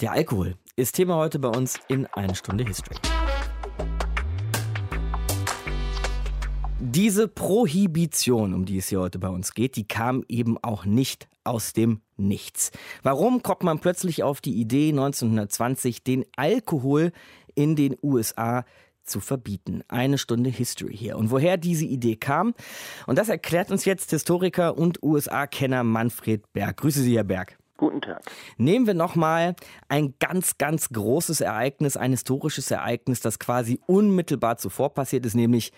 Der 0.00 0.12
Alkohol 0.12 0.56
ist 0.76 0.94
Thema 0.96 1.16
heute 1.16 1.38
bei 1.38 1.48
uns 1.48 1.78
in 1.88 2.06
Eine 2.06 2.34
Stunde 2.34 2.64
History. 2.64 2.96
Diese 6.82 7.28
Prohibition, 7.28 8.54
um 8.54 8.64
die 8.64 8.78
es 8.78 8.88
hier 8.88 9.00
heute 9.00 9.18
bei 9.18 9.28
uns 9.28 9.52
geht, 9.52 9.76
die 9.76 9.86
kam 9.86 10.24
eben 10.28 10.56
auch 10.56 10.86
nicht 10.86 11.28
aus 11.44 11.74
dem 11.74 12.00
Nichts. 12.16 12.70
Warum 13.02 13.42
kommt 13.42 13.62
man 13.62 13.80
plötzlich 13.80 14.22
auf 14.22 14.40
die 14.40 14.54
Idee, 14.54 14.88
1920 14.88 16.02
den 16.04 16.24
Alkohol 16.36 17.12
in 17.54 17.76
den 17.76 17.96
USA 18.02 18.64
zu 19.04 19.20
verbieten. 19.20 19.82
Eine 19.88 20.16
Stunde 20.18 20.48
History 20.48 20.96
hier. 20.96 21.18
Und 21.18 21.30
woher 21.30 21.58
diese 21.58 21.84
Idee 21.84 22.16
kam, 22.16 22.54
und 23.06 23.18
das 23.18 23.28
erklärt 23.28 23.70
uns 23.70 23.84
jetzt 23.84 24.10
Historiker 24.10 24.78
und 24.78 25.02
USA-Kenner 25.02 25.84
Manfred 25.84 26.50
Berg. 26.52 26.78
Grüße 26.78 27.02
Sie, 27.02 27.16
Herr 27.16 27.24
Berg. 27.24 27.58
Guten 27.76 28.00
Tag. 28.00 28.22
Nehmen 28.56 28.86
wir 28.86 28.94
nochmal 28.94 29.56
ein 29.88 30.14
ganz, 30.18 30.58
ganz 30.58 30.90
großes 30.90 31.40
Ereignis, 31.40 31.96
ein 31.96 32.12
historisches 32.12 32.70
Ereignis, 32.70 33.20
das 33.20 33.38
quasi 33.38 33.80
unmittelbar 33.86 34.58
zuvor 34.58 34.94
passiert 34.94 35.26
ist, 35.26 35.34
nämlich 35.34 35.72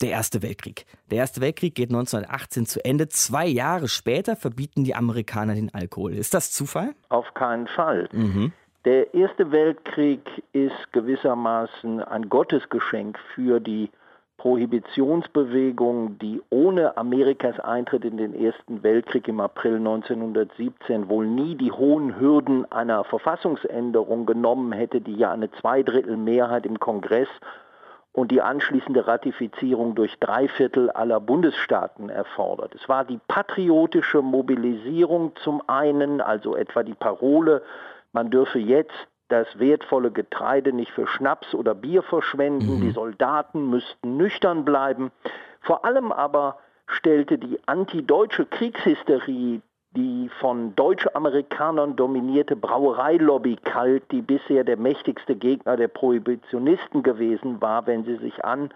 der 0.00 0.10
Erste 0.10 0.42
Weltkrieg. 0.42 0.86
Der 1.10 1.18
Erste 1.18 1.40
Weltkrieg 1.40 1.74
geht 1.74 1.90
1918 1.90 2.66
zu 2.66 2.84
Ende. 2.84 3.08
Zwei 3.08 3.46
Jahre 3.46 3.88
später 3.88 4.36
verbieten 4.36 4.84
die 4.84 4.94
Amerikaner 4.94 5.54
den 5.54 5.72
Alkohol. 5.74 6.14
Ist 6.14 6.34
das 6.34 6.52
Zufall? 6.52 6.94
Auf 7.08 7.34
keinen 7.34 7.66
Fall. 7.68 8.08
Mhm. 8.12 8.52
Der 8.84 9.12
Erste 9.12 9.50
Weltkrieg 9.50 10.20
ist 10.52 10.92
gewissermaßen 10.92 12.00
ein 12.02 12.28
Gottesgeschenk 12.28 13.18
für 13.34 13.60
die 13.60 13.90
Prohibitionsbewegung, 14.38 16.16
die 16.20 16.40
ohne 16.48 16.96
Amerikas 16.96 17.58
Eintritt 17.58 18.04
in 18.04 18.18
den 18.18 18.34
Ersten 18.40 18.84
Weltkrieg 18.84 19.26
im 19.26 19.40
April 19.40 19.78
1917 19.78 21.08
wohl 21.08 21.26
nie 21.26 21.56
die 21.56 21.72
hohen 21.72 22.18
Hürden 22.20 22.70
einer 22.70 23.02
Verfassungsänderung 23.02 24.26
genommen 24.26 24.70
hätte, 24.70 25.00
die 25.00 25.16
ja 25.16 25.32
eine 25.32 25.50
Zweidrittelmehrheit 25.50 26.66
im 26.66 26.78
Kongress 26.78 27.28
und 28.18 28.32
die 28.32 28.42
anschließende 28.42 29.06
Ratifizierung 29.06 29.94
durch 29.94 30.18
drei 30.18 30.48
Viertel 30.48 30.90
aller 30.90 31.20
Bundesstaaten 31.20 32.10
erfordert. 32.10 32.74
Es 32.74 32.88
war 32.88 33.04
die 33.04 33.20
patriotische 33.28 34.22
Mobilisierung 34.22 35.36
zum 35.36 35.62
einen, 35.68 36.20
also 36.20 36.56
etwa 36.56 36.82
die 36.82 36.94
Parole, 36.94 37.62
man 38.12 38.30
dürfe 38.30 38.58
jetzt 38.58 39.06
das 39.28 39.46
wertvolle 39.58 40.10
Getreide 40.10 40.72
nicht 40.72 40.90
für 40.90 41.06
Schnaps 41.06 41.54
oder 41.54 41.74
Bier 41.74 42.02
verschwenden, 42.02 42.78
mhm. 42.78 42.80
die 42.80 42.90
Soldaten 42.90 43.70
müssten 43.70 44.16
nüchtern 44.16 44.64
bleiben. 44.64 45.12
Vor 45.60 45.84
allem 45.84 46.10
aber 46.10 46.58
stellte 46.86 47.38
die 47.38 47.60
antideutsche 47.66 48.46
Kriegshysterie 48.46 49.60
die 49.98 50.30
von 50.40 50.76
Deutsch-Amerikanern 50.76 51.96
dominierte 51.96 52.54
Brauereilobby 52.54 53.56
kalt, 53.56 54.04
die 54.12 54.22
bisher 54.22 54.62
der 54.62 54.76
mächtigste 54.76 55.34
Gegner 55.34 55.76
der 55.76 55.88
Prohibitionisten 55.88 57.02
gewesen 57.02 57.60
war, 57.60 57.86
wenn 57.88 58.04
sie 58.04 58.16
sich 58.18 58.44
an 58.44 58.70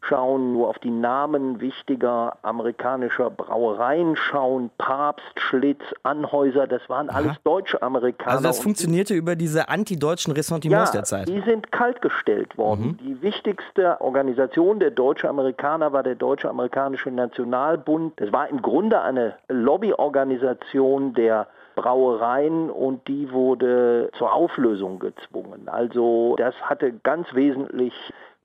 schauen, 0.00 0.52
nur 0.52 0.68
auf 0.68 0.78
die 0.78 0.90
Namen 0.90 1.60
wichtiger 1.60 2.38
amerikanischer 2.42 3.30
Brauereien 3.30 4.16
schauen, 4.16 4.70
Papst, 4.78 5.24
Schlitz, 5.36 5.82
Anhäuser, 6.02 6.66
das 6.66 6.82
waren 6.88 7.10
alles 7.10 7.36
deutsche 7.44 7.82
Amerikaner. 7.82 8.32
Also 8.32 8.44
das 8.44 8.60
funktionierte 8.60 9.14
über 9.14 9.36
diese 9.36 9.68
antideutschen 9.68 10.32
Ressentiments 10.32 10.90
ja, 10.90 11.00
der 11.00 11.04
Zeit. 11.04 11.28
die 11.28 11.40
sind 11.42 11.72
kaltgestellt 11.72 12.56
worden. 12.56 12.86
Mhm. 12.86 12.96
Die 12.98 13.22
wichtigste 13.22 14.00
Organisation 14.00 14.80
der 14.80 14.90
deutschen 14.90 15.28
Amerikaner 15.28 15.92
war 15.92 16.02
der 16.02 16.14
Deutsche 16.14 16.48
Amerikanische 16.48 17.10
Nationalbund. 17.10 18.14
Das 18.16 18.32
war 18.32 18.48
im 18.48 18.62
Grunde 18.62 19.00
eine 19.00 19.34
Lobbyorganisation 19.48 21.14
der 21.14 21.48
Brauereien 21.78 22.70
und 22.70 23.06
die 23.06 23.30
wurde 23.30 24.10
zur 24.18 24.32
Auflösung 24.32 24.98
gezwungen. 24.98 25.68
Also 25.68 26.34
das 26.36 26.54
hatte 26.62 26.92
ganz 27.04 27.32
wesentlich 27.34 27.92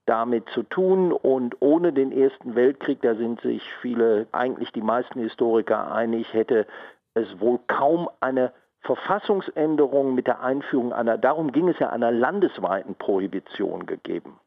damit 0.06 0.48
zu 0.50 0.62
tun. 0.62 1.12
Und 1.12 1.56
ohne 1.60 1.92
den 1.92 2.12
Ersten 2.12 2.54
Weltkrieg, 2.54 3.00
da 3.02 3.14
sind 3.14 3.40
sich 3.40 3.62
viele, 3.80 4.26
eigentlich 4.32 4.72
die 4.72 4.82
meisten 4.82 5.20
Historiker 5.20 5.92
einig, 5.92 6.32
hätte 6.32 6.66
es 7.14 7.40
wohl 7.40 7.60
kaum 7.66 8.08
eine 8.20 8.52
Verfassungsänderung 8.82 10.14
mit 10.14 10.26
der 10.26 10.42
Einführung 10.42 10.92
einer, 10.92 11.16
darum 11.16 11.52
ging 11.52 11.68
es 11.68 11.78
ja, 11.78 11.90
einer 11.90 12.12
landesweiten 12.12 12.94
Prohibition 12.96 13.86
gegeben. 13.86 14.38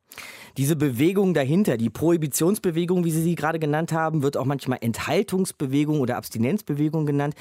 Diese 0.57 0.75
Bewegung 0.75 1.33
dahinter, 1.33 1.77
die 1.77 1.89
Prohibitionsbewegung, 1.89 3.03
wie 3.03 3.11
Sie 3.11 3.21
sie 3.21 3.35
gerade 3.35 3.59
genannt 3.59 3.91
haben, 3.91 4.23
wird 4.23 4.37
auch 4.37 4.45
manchmal 4.45 4.79
Enthaltungsbewegung 4.81 5.99
oder 5.99 6.17
Abstinenzbewegung 6.17 7.05
genannt. 7.05 7.35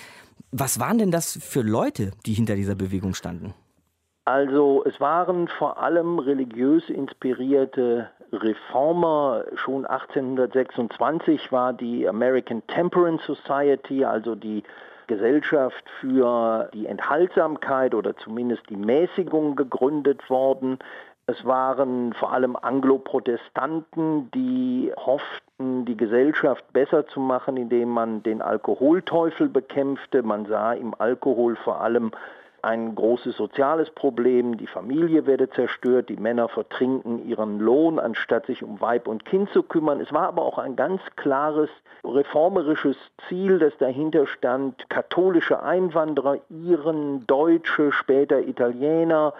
Was 0.52 0.81
waren 0.81 0.98
denn 0.98 1.11
das 1.11 1.38
für 1.40 1.62
Leute, 1.62 2.11
die 2.26 2.35
hinter 2.35 2.57
dieser 2.57 2.74
Bewegung 2.74 3.14
standen? 3.14 3.55
Also 4.26 4.82
es 4.84 5.00
waren 5.00 5.46
vor 5.46 5.80
allem 5.80 6.18
religiös 6.18 6.90
inspirierte 6.90 8.10
Reformer. 8.32 9.44
Schon 9.54 9.86
1826 9.86 11.52
war 11.52 11.72
die 11.72 12.08
American 12.08 12.60
Temperance 12.66 13.24
Society, 13.24 14.04
also 14.04 14.34
die 14.34 14.64
Gesellschaft 15.06 15.84
für 16.00 16.68
die 16.74 16.86
Enthaltsamkeit 16.86 17.94
oder 17.94 18.16
zumindest 18.16 18.68
die 18.68 18.76
Mäßigung 18.76 19.54
gegründet 19.54 20.28
worden. 20.28 20.80
Es 21.28 21.44
waren 21.44 22.12
vor 22.12 22.32
allem 22.32 22.56
Anglo-Protestanten, 22.56 24.28
die 24.32 24.92
hofften, 24.96 25.84
die 25.84 25.96
Gesellschaft 25.96 26.64
besser 26.72 27.06
zu 27.06 27.20
machen, 27.20 27.56
indem 27.56 27.90
man 27.90 28.24
den 28.24 28.42
Alkoholteufel 28.42 29.48
bekämpfte. 29.48 30.24
Man 30.24 30.46
sah 30.46 30.72
im 30.72 30.94
Alkohol 30.98 31.54
vor 31.54 31.80
allem 31.80 32.10
ein 32.66 32.96
großes 32.96 33.37
soziales 33.37 33.90
Problem, 33.90 34.57
die 34.57 34.66
Familie 34.66 35.24
werde 35.24 35.48
zerstört, 35.48 36.09
die 36.09 36.16
Männer 36.16 36.48
vertrinken 36.48 37.24
ihren 37.24 37.61
Lohn, 37.61 38.00
anstatt 38.00 38.46
sich 38.46 38.64
um 38.64 38.81
Weib 38.81 39.07
und 39.07 39.24
Kind 39.24 39.50
zu 39.50 39.62
kümmern. 39.62 40.00
Es 40.00 40.12
war 40.12 40.26
aber 40.26 40.42
auch 40.42 40.59
ein 40.59 40.74
ganz 40.74 41.00
klares 41.14 41.70
reformerisches 42.05 42.96
Ziel, 43.29 43.61
das 43.61 43.72
dahinter 43.79 44.26
stand, 44.26 44.90
katholische 44.90 45.62
Einwanderer, 45.62 46.38
Iren, 46.50 47.24
Deutsche, 47.29 47.92
später 47.92 48.40
Italiener, 48.40 49.33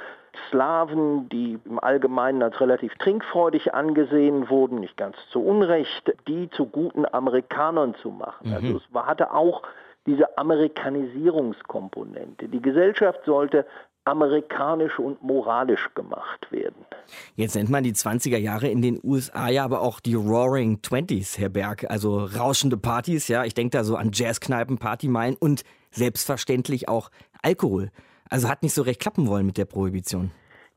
Slawen, 0.49 1.29
die 1.29 1.59
im 1.65 1.81
Allgemeinen 1.81 2.45
als 2.45 2.61
relativ 2.61 2.95
trinkfreudig 2.99 3.75
angesehen 3.75 4.49
wurden, 4.49 4.79
nicht 4.79 4.97
ganz 4.97 5.17
zu 5.31 5.43
Unrecht, 5.43 6.15
die 6.29 6.49
zu 6.51 6.67
guten 6.67 7.05
Amerikanern 7.13 7.97
zu 7.97 8.11
machen. 8.11 8.51
Mhm. 8.51 8.55
Also 8.55 8.77
es 8.77 9.07
hatte 9.07 9.33
auch 9.33 9.63
diese 10.07 10.39
Amerikanisierungskomponente. 10.39 12.49
Die 12.49 12.63
Gesellschaft 12.63 13.21
sollte 13.27 13.67
amerikanisch 14.07 14.99
und 14.99 15.23
moralisch 15.23 15.91
gemacht 15.95 16.51
werden. 16.53 16.87
Jetzt 17.35 17.57
nennt 17.57 17.71
man 17.71 17.83
die 17.83 17.93
20er 17.93 18.39
Jahre 18.39 18.69
in 18.69 18.81
den 18.81 19.01
USA 19.03 19.49
ja 19.49 19.65
aber 19.65 19.83
auch 19.83 20.01
die 20.01 20.15
Roaring 20.15 20.81
Twenties, 20.81 21.39
Herr 21.39 21.49
Berg. 21.49 21.91
Also 21.91 22.19
rauschende 22.19 22.77
Partys, 22.77 23.29
ja. 23.29 23.45
Ich 23.45 23.55
denke 23.55 23.77
da 23.77 23.85
so 23.85 23.97
an 23.97 24.11
Jazzkneipen, 24.13 24.79
Partymeilen 24.79 25.37
und 25.39 25.63
selbstverständlich 25.91 26.89
auch 26.89 27.11
Alkohol. 27.43 27.91
Also 28.31 28.49
hat 28.49 28.63
nicht 28.63 28.75
so 28.75 28.83
recht 28.83 29.01
klappen 29.01 29.27
wollen 29.27 29.47
mit 29.47 29.59
der 29.59 29.65
Prohibition. 29.65 30.31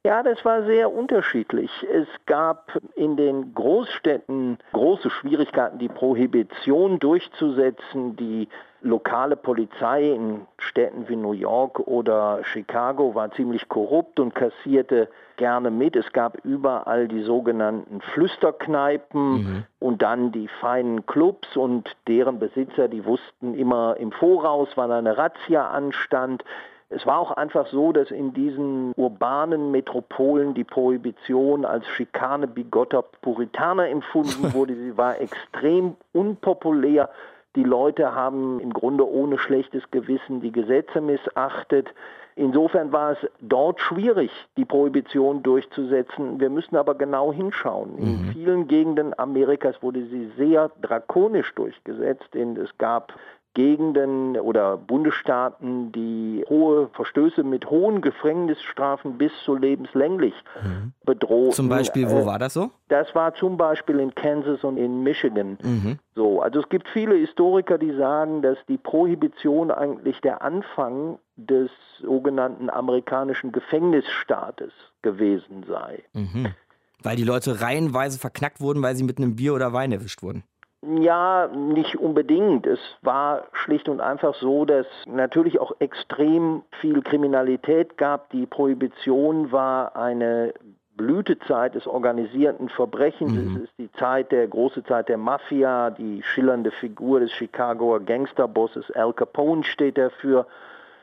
Ja, 0.05 0.23
das 0.23 0.43
war 0.45 0.65
sehr 0.65 0.91
unterschiedlich. 0.91 1.69
Es 1.93 2.07
gab 2.25 2.79
in 2.95 3.17
den 3.17 3.53
Großstädten 3.53 4.57
große 4.71 5.09
Schwierigkeiten, 5.09 5.77
die 5.77 5.89
Prohibition 5.89 6.99
durchzusetzen. 6.99 8.15
Die 8.15 8.47
lokale 8.81 9.35
Polizei 9.35 10.13
in 10.13 10.47
Städten 10.57 11.07
wie 11.09 11.15
New 11.15 11.33
York 11.33 11.79
oder 11.79 12.39
Chicago 12.43 13.13
war 13.15 13.31
ziemlich 13.31 13.67
korrupt 13.67 14.19
und 14.19 14.33
kassierte 14.35 15.09
gerne 15.37 15.71
mit. 15.71 15.95
Es 15.95 16.11
gab 16.13 16.43
überall 16.45 17.07
die 17.07 17.23
sogenannten 17.23 18.01
Flüsterkneipen 18.01 19.31
mhm. 19.31 19.63
und 19.79 20.01
dann 20.01 20.31
die 20.31 20.47
feinen 20.47 21.05
Clubs 21.05 21.57
und 21.57 21.89
deren 22.07 22.39
Besitzer, 22.39 22.87
die 22.87 23.05
wussten 23.05 23.53
immer 23.53 23.97
im 23.97 24.11
Voraus, 24.11 24.69
wann 24.75 24.91
eine 24.91 25.17
Razzia 25.17 25.69
anstand. 25.69 26.43
Es 26.91 27.05
war 27.05 27.19
auch 27.19 27.31
einfach 27.31 27.67
so, 27.67 27.91
dass 27.91 28.09
in 28.09 28.33
diesen 28.33 28.93
urbanen 28.95 29.71
Metropolen 29.71 30.55
die 30.55 30.63
Prohibition 30.63 31.63
als 31.63 31.85
Schikane 31.87 32.47
bigotter 32.47 33.03
Puritaner 33.03 33.89
empfunden 33.89 34.53
wurde. 34.53 34.75
Sie 34.75 34.97
war 34.97 35.19
extrem 35.21 35.95
unpopulär. 36.13 37.09
Die 37.55 37.63
Leute 37.63 38.13
haben 38.13 38.59
im 38.59 38.73
Grunde 38.73 39.07
ohne 39.07 39.37
schlechtes 39.39 39.89
Gewissen 39.91 40.41
die 40.41 40.51
Gesetze 40.51 41.01
missachtet. 41.01 41.87
Insofern 42.35 42.93
war 42.93 43.13
es 43.13 43.17
dort 43.41 43.81
schwierig, 43.81 44.31
die 44.55 44.65
Prohibition 44.65 45.43
durchzusetzen. 45.43 46.39
Wir 46.39 46.49
müssen 46.49 46.77
aber 46.77 46.95
genau 46.95 47.33
hinschauen. 47.33 47.97
In 47.97 48.27
mhm. 48.27 48.29
vielen 48.31 48.67
Gegenden 48.67 49.17
Amerikas 49.17 49.81
wurde 49.81 50.05
sie 50.05 50.31
sehr 50.37 50.71
drakonisch 50.81 51.53
durchgesetzt. 51.55 52.33
Es 52.35 52.77
gab 52.77 53.13
Gegenden 53.55 54.39
oder 54.39 54.77
Bundesstaaten, 54.77 55.91
die 55.91 56.45
hohe 56.47 56.89
Verstöße 56.93 57.43
mit 57.43 57.69
hohen 57.69 58.01
Gefängnisstrafen 58.01 59.17
bis 59.17 59.31
zu 59.43 59.55
lebenslänglich 59.55 60.33
mhm. 60.63 60.93
bedrohen. 61.03 61.51
Zum 61.51 61.67
Beispiel, 61.67 62.09
wo 62.09 62.19
äh, 62.19 62.25
war 62.25 62.37
das 62.39 62.53
so? 62.53 62.69
Das 62.89 63.13
war 63.15 63.33
zum 63.33 63.57
Beispiel 63.57 63.99
in 63.99 64.13
Kansas 64.13 64.63
und 64.63 64.77
in 64.77 65.03
Michigan. 65.03 65.57
Mhm. 65.63 65.97
So, 66.15 66.41
also 66.41 66.59
es 66.59 66.69
gibt 66.69 66.87
viele 66.89 67.15
Historiker, 67.15 67.77
die 67.77 67.93
sagen, 67.95 68.41
dass 68.41 68.57
die 68.67 68.77
Prohibition 68.77 69.71
eigentlich 69.71 70.21
der 70.21 70.41
Anfang 70.43 71.17
des 71.35 71.71
sogenannten 72.01 72.69
amerikanischen 72.69 73.51
Gefängnisstaates 73.51 74.71
gewesen 75.01 75.65
sei. 75.67 76.03
Mhm. 76.13 76.53
Weil 77.01 77.15
die 77.15 77.23
Leute 77.23 77.61
reihenweise 77.61 78.19
verknackt 78.19 78.61
wurden, 78.61 78.83
weil 78.83 78.95
sie 78.95 79.03
mit 79.03 79.17
einem 79.17 79.35
Bier 79.35 79.53
oder 79.53 79.73
Wein 79.73 79.91
erwischt 79.91 80.21
wurden. 80.21 80.43
Ja, 80.81 81.47
nicht 81.47 81.97
unbedingt. 81.99 82.65
Es 82.65 82.79
war 83.01 83.47
schlicht 83.51 83.89
und 83.89 83.99
einfach 83.99 84.33
so, 84.35 84.63
dass 84.63 84.85
natürlich 85.05 85.59
auch 85.59 85.73
extrem 85.79 86.63
viel 86.79 87.01
Kriminalität 87.01 87.97
gab. 87.97 88.29
Die 88.29 88.45
Prohibition 88.45 89.51
war 89.51 89.97
eine 89.97 90.53
Blütezeit 90.95 91.75
des 91.75 91.85
organisierten 91.85 92.69
Verbrechens. 92.69 93.31
Mhm. 93.31 93.55
Es 93.55 93.63
ist 93.63 93.73
die 93.77 93.91
Zeit 93.93 94.31
der 94.31 94.47
große 94.47 94.83
Zeit 94.83 95.09
der 95.09 95.17
Mafia, 95.17 95.91
die 95.91 96.21
schillernde 96.23 96.71
Figur 96.71 97.19
des 97.19 97.31
Chicagoer 97.31 98.01
Gangsterbosses 98.01 98.89
Al 98.91 99.13
Capone 99.13 99.63
steht 99.63 99.97
dafür. 99.97 100.45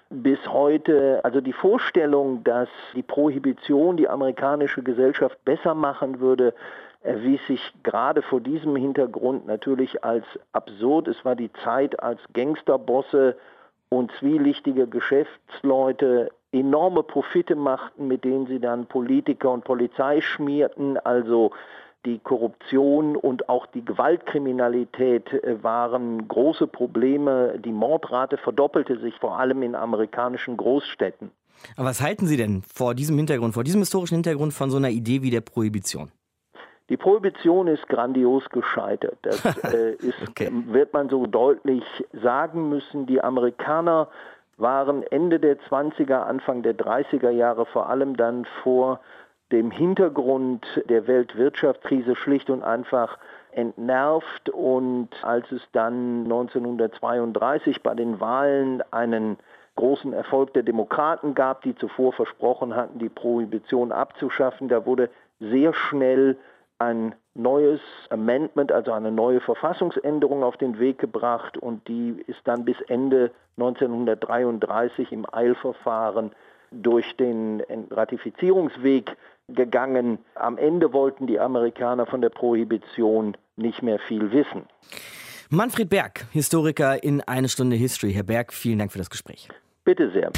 Bis 0.08 0.38
heute, 0.48 1.20
also 1.24 1.40
die 1.40 1.52
Vorstellung, 1.52 2.44
dass 2.44 2.68
die 2.94 3.02
Prohibition 3.02 3.96
die 3.96 4.08
amerikanische 4.08 4.82
Gesellschaft 4.82 5.42
besser 5.44 5.74
machen 5.74 6.20
würde, 6.20 6.54
erwies 7.06 7.40
sich 7.46 7.60
gerade 7.82 8.22
vor 8.22 8.40
diesem 8.40 8.76
Hintergrund 8.76 9.46
natürlich 9.46 10.04
als 10.04 10.24
absurd. 10.52 11.08
Es 11.08 11.24
war 11.24 11.36
die 11.36 11.52
Zeit, 11.64 12.02
als 12.02 12.20
Gangsterbosse 12.32 13.36
und 13.88 14.10
zwielichtige 14.18 14.86
Geschäftsleute 14.86 16.30
enorme 16.52 17.02
Profite 17.02 17.54
machten, 17.54 18.08
mit 18.08 18.24
denen 18.24 18.46
sie 18.46 18.58
dann 18.58 18.86
Politiker 18.86 19.52
und 19.52 19.64
Polizei 19.64 20.20
schmierten. 20.20 20.98
Also 20.98 21.52
die 22.04 22.18
Korruption 22.18 23.16
und 23.16 23.48
auch 23.48 23.66
die 23.66 23.84
Gewaltkriminalität 23.84 25.32
äh, 25.32 25.62
waren 25.62 26.26
große 26.28 26.66
Probleme. 26.66 27.58
Die 27.64 27.72
Mordrate 27.72 28.36
verdoppelte 28.36 28.98
sich 29.00 29.14
vor 29.16 29.38
allem 29.38 29.62
in 29.62 29.74
amerikanischen 29.74 30.56
Großstädten. 30.56 31.30
Aber 31.76 31.88
was 31.88 32.00
halten 32.00 32.26
Sie 32.26 32.36
denn 32.36 32.62
vor 32.62 32.94
diesem 32.94 33.16
Hintergrund, 33.16 33.54
vor 33.54 33.64
diesem 33.64 33.80
historischen 33.80 34.16
Hintergrund 34.16 34.52
von 34.52 34.70
so 34.70 34.76
einer 34.76 34.90
Idee 34.90 35.22
wie 35.22 35.30
der 35.30 35.40
Prohibition? 35.40 36.10
Die 36.88 36.96
Prohibition 36.96 37.66
ist 37.66 37.88
grandios 37.88 38.48
gescheitert. 38.50 39.18
Das 39.22 39.44
äh, 39.72 39.94
ist, 39.94 40.28
okay. 40.28 40.50
wird 40.66 40.92
man 40.92 41.08
so 41.08 41.26
deutlich 41.26 41.84
sagen 42.12 42.68
müssen. 42.68 43.06
Die 43.06 43.22
Amerikaner 43.22 44.08
waren 44.56 45.02
Ende 45.02 45.38
der 45.40 45.58
20er, 45.58 46.22
Anfang 46.22 46.62
der 46.62 46.76
30er 46.76 47.30
Jahre 47.30 47.66
vor 47.66 47.88
allem 47.88 48.16
dann 48.16 48.46
vor 48.62 49.00
dem 49.52 49.70
Hintergrund 49.70 50.64
der 50.88 51.06
Weltwirtschaftskrise 51.06 52.16
schlicht 52.16 52.50
und 52.50 52.62
einfach 52.62 53.18
entnervt 53.52 54.50
und 54.50 55.08
als 55.22 55.50
es 55.52 55.62
dann 55.72 56.24
1932 56.24 57.82
bei 57.82 57.94
den 57.94 58.20
Wahlen 58.20 58.82
einen 58.90 59.38
großen 59.76 60.12
Erfolg 60.12 60.52
der 60.54 60.62
Demokraten 60.62 61.34
gab, 61.34 61.62
die 61.62 61.74
zuvor 61.76 62.12
versprochen 62.12 62.74
hatten, 62.74 62.98
die 62.98 63.08
Prohibition 63.08 63.92
abzuschaffen, 63.92 64.68
da 64.68 64.84
wurde 64.84 65.10
sehr 65.38 65.72
schnell 65.74 66.36
ein 66.78 67.14
neues 67.34 67.80
Amendment, 68.10 68.72
also 68.72 68.92
eine 68.92 69.10
neue 69.10 69.40
Verfassungsänderung 69.40 70.42
auf 70.42 70.56
den 70.56 70.78
Weg 70.78 70.98
gebracht 70.98 71.56
und 71.58 71.86
die 71.88 72.22
ist 72.26 72.40
dann 72.44 72.64
bis 72.64 72.76
Ende 72.88 73.30
1933 73.56 75.12
im 75.12 75.26
Eilverfahren 75.32 76.32
durch 76.70 77.16
den 77.16 77.62
Ratifizierungsweg 77.90 79.16
gegangen. 79.48 80.18
Am 80.34 80.58
Ende 80.58 80.92
wollten 80.92 81.26
die 81.26 81.38
Amerikaner 81.38 82.06
von 82.06 82.20
der 82.20 82.30
Prohibition 82.30 83.36
nicht 83.56 83.82
mehr 83.82 83.98
viel 83.98 84.32
wissen. 84.32 84.66
Manfred 85.48 85.88
Berg, 85.88 86.26
Historiker 86.32 87.02
in 87.02 87.20
Eine 87.22 87.48
Stunde 87.48 87.76
History. 87.76 88.12
Herr 88.12 88.24
Berg, 88.24 88.52
vielen 88.52 88.80
Dank 88.80 88.92
für 88.92 88.98
das 88.98 89.10
Gespräch. 89.10 89.48
Bitte 89.84 90.10
sehr. 90.10 90.32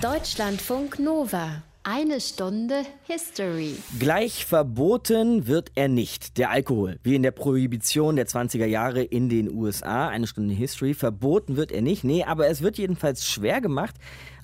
Deutschlandfunk 0.00 0.98
Nova. 0.98 1.62
Eine 1.82 2.20
Stunde 2.20 2.82
History. 3.04 3.74
Gleich 3.98 4.44
verboten 4.44 5.46
wird 5.46 5.72
er 5.76 5.88
nicht, 5.88 6.36
der 6.36 6.50
Alkohol, 6.50 6.98
wie 7.02 7.14
in 7.14 7.22
der 7.22 7.30
Prohibition 7.30 8.16
der 8.16 8.26
20er 8.26 8.66
Jahre 8.66 9.02
in 9.02 9.30
den 9.30 9.50
USA. 9.50 10.08
Eine 10.08 10.26
Stunde 10.26 10.52
History. 10.52 10.92
Verboten 10.92 11.56
wird 11.56 11.72
er 11.72 11.80
nicht, 11.80 12.04
nee, 12.04 12.22
aber 12.22 12.48
es 12.48 12.60
wird 12.60 12.76
jedenfalls 12.76 13.26
schwer 13.26 13.62
gemacht, 13.62 13.94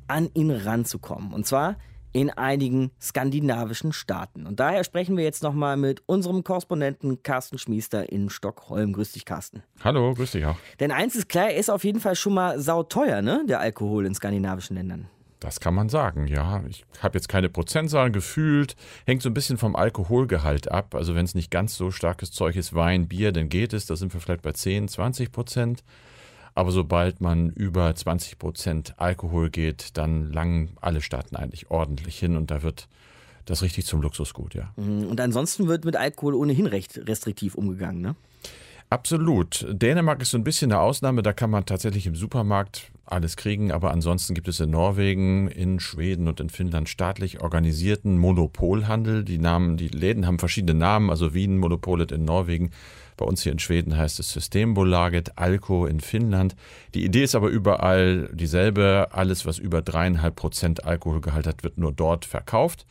an 0.08 0.30
ihn 0.32 0.50
ranzukommen. 0.50 1.34
Und 1.34 1.46
zwar 1.46 1.76
in 2.12 2.30
einigen 2.30 2.90
skandinavischen 3.02 3.92
Staaten. 3.92 4.46
Und 4.46 4.58
daher 4.58 4.82
sprechen 4.82 5.18
wir 5.18 5.24
jetzt 5.24 5.42
nochmal 5.42 5.76
mit 5.76 6.02
unserem 6.06 6.42
Korrespondenten 6.42 7.22
Carsten 7.22 7.58
Schmiester 7.58 8.10
in 8.10 8.30
Stockholm. 8.30 8.94
Grüß 8.94 9.12
dich, 9.12 9.26
Carsten. 9.26 9.62
Hallo, 9.84 10.14
grüß 10.14 10.32
dich 10.32 10.46
auch. 10.46 10.56
Denn 10.80 10.90
eins 10.90 11.14
ist 11.14 11.28
klar, 11.28 11.50
er 11.50 11.58
ist 11.58 11.68
auf 11.68 11.84
jeden 11.84 12.00
Fall 12.00 12.16
schon 12.16 12.32
mal 12.32 12.58
sauteuer, 12.58 13.20
ne? 13.20 13.44
Der 13.46 13.60
Alkohol 13.60 14.06
in 14.06 14.14
skandinavischen 14.14 14.76
Ländern. 14.76 15.10
Das 15.40 15.60
kann 15.60 15.74
man 15.74 15.88
sagen, 15.88 16.26
ja. 16.26 16.62
Ich 16.68 16.84
habe 17.00 17.18
jetzt 17.18 17.28
keine 17.28 17.48
Prozentzahlen 17.48 18.12
gefühlt. 18.12 18.74
Hängt 19.04 19.22
so 19.22 19.28
ein 19.28 19.34
bisschen 19.34 19.58
vom 19.58 19.76
Alkoholgehalt 19.76 20.70
ab. 20.70 20.94
Also 20.94 21.14
wenn 21.14 21.24
es 21.24 21.34
nicht 21.34 21.50
ganz 21.50 21.76
so 21.76 21.90
starkes 21.90 22.30
Zeug 22.32 22.56
ist, 22.56 22.74
Wein, 22.74 23.08
Bier, 23.08 23.32
dann 23.32 23.48
geht 23.48 23.72
es. 23.72 23.86
Da 23.86 23.96
sind 23.96 24.14
wir 24.14 24.20
vielleicht 24.20 24.42
bei 24.42 24.52
10, 24.52 24.88
20 24.88 25.32
Prozent. 25.32 25.84
Aber 26.54 26.72
sobald 26.72 27.20
man 27.20 27.50
über 27.50 27.94
20 27.94 28.38
Prozent 28.38 28.94
Alkohol 28.96 29.50
geht, 29.50 29.98
dann 29.98 30.32
langen 30.32 30.70
alle 30.80 31.02
Staaten 31.02 31.36
eigentlich 31.36 31.70
ordentlich 31.70 32.18
hin 32.18 32.34
und 32.34 32.50
da 32.50 32.62
wird 32.62 32.88
das 33.44 33.62
richtig 33.62 33.84
zum 33.84 34.00
Luxusgut, 34.00 34.54
ja. 34.54 34.72
Mhm. 34.76 35.06
Und 35.06 35.20
ansonsten 35.20 35.68
wird 35.68 35.84
mit 35.84 35.96
Alkohol 35.96 36.34
ohnehin 36.34 36.66
recht 36.66 36.98
restriktiv 37.06 37.56
umgegangen, 37.56 38.00
ne? 38.00 38.16
Absolut. 38.88 39.66
Dänemark 39.68 40.22
ist 40.22 40.30
so 40.30 40.38
ein 40.38 40.44
bisschen 40.44 40.70
eine 40.70 40.80
Ausnahme. 40.80 41.22
Da 41.22 41.32
kann 41.32 41.50
man 41.50 41.66
tatsächlich 41.66 42.06
im 42.06 42.14
Supermarkt 42.14 42.92
alles 43.04 43.36
kriegen, 43.36 43.72
aber 43.72 43.90
ansonsten 43.90 44.34
gibt 44.34 44.48
es 44.48 44.60
in 44.60 44.70
Norwegen, 44.70 45.48
in 45.48 45.80
Schweden 45.80 46.28
und 46.28 46.40
in 46.40 46.50
Finnland 46.50 46.88
staatlich 46.88 47.40
organisierten 47.40 48.16
Monopolhandel. 48.18 49.24
Die 49.24 49.38
Namen, 49.38 49.76
die 49.76 49.88
Läden 49.88 50.26
haben 50.26 50.38
verschiedene 50.38 50.78
Namen, 50.78 51.10
also 51.10 51.34
Wien 51.34 51.58
Monopolet 51.58 52.12
in 52.12 52.24
Norwegen. 52.24 52.70
Bei 53.16 53.24
uns 53.24 53.42
hier 53.42 53.52
in 53.52 53.58
Schweden 53.58 53.96
heißt 53.96 54.20
es 54.20 54.32
Systembolaget, 54.32 55.36
Alko 55.36 55.86
in 55.86 56.00
Finnland. 56.00 56.54
Die 56.94 57.04
Idee 57.04 57.24
ist 57.24 57.34
aber 57.34 57.48
überall 57.48 58.28
dieselbe. 58.34 59.08
Alles, 59.10 59.46
was 59.46 59.58
über 59.58 59.82
dreieinhalb 59.82 60.36
Prozent 60.36 60.84
Alkoholgehalt 60.84 61.46
hat, 61.46 61.64
wird 61.64 61.78
nur 61.78 61.92
dort 61.92 62.24
verkauft 62.24 62.86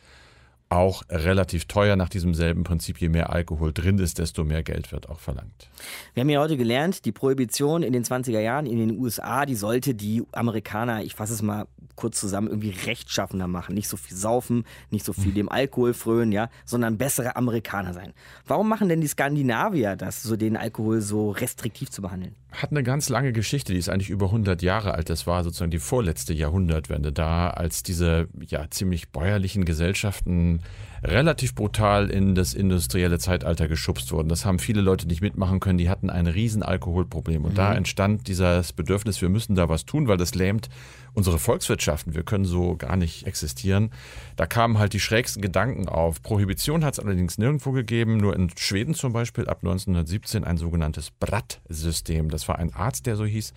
auch 0.68 1.04
relativ 1.08 1.66
teuer 1.66 1.96
nach 1.96 2.08
diesem 2.08 2.34
selben 2.34 2.64
Prinzip. 2.64 2.98
Je 3.00 3.08
mehr 3.08 3.30
Alkohol 3.30 3.72
drin 3.72 3.98
ist, 3.98 4.18
desto 4.18 4.44
mehr 4.44 4.62
Geld 4.62 4.90
wird 4.92 5.08
auch 5.08 5.20
verlangt. 5.20 5.70
Wir 6.14 6.22
haben 6.22 6.28
ja 6.28 6.40
heute 6.40 6.56
gelernt, 6.56 7.04
die 7.04 7.12
Prohibition 7.12 7.82
in 7.82 7.92
den 7.92 8.04
20er 8.04 8.40
Jahren 8.40 8.66
in 8.66 8.78
den 8.78 8.98
USA, 8.98 9.46
die 9.46 9.54
sollte 9.54 9.94
die 9.94 10.24
Amerikaner, 10.32 11.02
ich 11.04 11.14
fasse 11.14 11.34
es 11.34 11.42
mal 11.42 11.66
kurz 11.94 12.20
zusammen, 12.20 12.48
irgendwie 12.48 12.70
rechtschaffender 12.70 13.48
machen. 13.48 13.74
Nicht 13.74 13.88
so 13.88 13.96
viel 13.96 14.16
saufen, 14.16 14.64
nicht 14.90 15.04
so 15.04 15.12
viel 15.12 15.32
dem 15.32 15.48
Alkohol 15.48 15.94
frönen, 15.94 16.30
ja, 16.30 16.50
sondern 16.64 16.98
bessere 16.98 17.36
Amerikaner 17.36 17.94
sein. 17.94 18.12
Warum 18.46 18.68
machen 18.68 18.88
denn 18.88 19.00
die 19.00 19.06
Skandinavier 19.06 19.96
das, 19.96 20.22
so 20.22 20.36
den 20.36 20.56
Alkohol 20.56 21.00
so 21.00 21.30
restriktiv 21.30 21.90
zu 21.90 22.02
behandeln? 22.02 22.34
Hat 22.52 22.70
eine 22.70 22.82
ganz 22.82 23.08
lange 23.08 23.32
Geschichte, 23.32 23.72
die 23.72 23.78
ist 23.78 23.88
eigentlich 23.88 24.10
über 24.10 24.26
100 24.26 24.62
Jahre 24.62 24.94
alt. 24.94 25.10
Das 25.10 25.26
war 25.26 25.42
sozusagen 25.42 25.70
die 25.70 25.78
vorletzte 25.78 26.32
Jahrhundertwende 26.32 27.12
da, 27.12 27.50
als 27.50 27.82
diese 27.82 28.28
ja 28.46 28.66
ziemlich 28.70 29.10
bäuerlichen 29.10 29.64
Gesellschaften 29.64 30.55
relativ 31.02 31.54
brutal 31.54 32.10
in 32.10 32.34
das 32.34 32.54
industrielle 32.54 33.18
Zeitalter 33.18 33.68
geschubst 33.68 34.12
wurden. 34.12 34.28
Das 34.28 34.44
haben 34.44 34.58
viele 34.58 34.80
Leute 34.80 35.06
nicht 35.06 35.20
mitmachen 35.20 35.60
können. 35.60 35.78
Die 35.78 35.88
hatten 35.88 36.10
ein 36.10 36.26
riesen 36.26 36.62
Alkoholproblem. 36.62 37.44
Und 37.44 37.52
mhm. 37.52 37.56
da 37.56 37.74
entstand 37.74 38.28
dieses 38.28 38.72
Bedürfnis, 38.72 39.20
wir 39.22 39.28
müssen 39.28 39.54
da 39.54 39.68
was 39.68 39.84
tun, 39.84 40.08
weil 40.08 40.16
das 40.16 40.34
lähmt 40.34 40.68
unsere 41.14 41.38
Volkswirtschaften. 41.38 42.14
Wir 42.14 42.22
können 42.22 42.44
so 42.44 42.76
gar 42.76 42.96
nicht 42.96 43.26
existieren. 43.26 43.90
Da 44.36 44.46
kamen 44.46 44.78
halt 44.78 44.92
die 44.92 45.00
schrägsten 45.00 45.42
Gedanken 45.42 45.88
auf. 45.88 46.22
Prohibition 46.22 46.84
hat 46.84 46.94
es 46.94 47.00
allerdings 47.00 47.38
nirgendwo 47.38 47.72
gegeben. 47.72 48.16
Nur 48.16 48.34
in 48.34 48.50
Schweden 48.56 48.94
zum 48.94 49.12
Beispiel 49.12 49.48
ab 49.48 49.58
1917 49.62 50.44
ein 50.44 50.56
sogenanntes 50.56 51.10
Bratt-System. 51.10 52.30
Das 52.30 52.48
war 52.48 52.58
ein 52.58 52.74
Arzt, 52.74 53.06
der 53.06 53.16
so 53.16 53.24
hieß. 53.24 53.52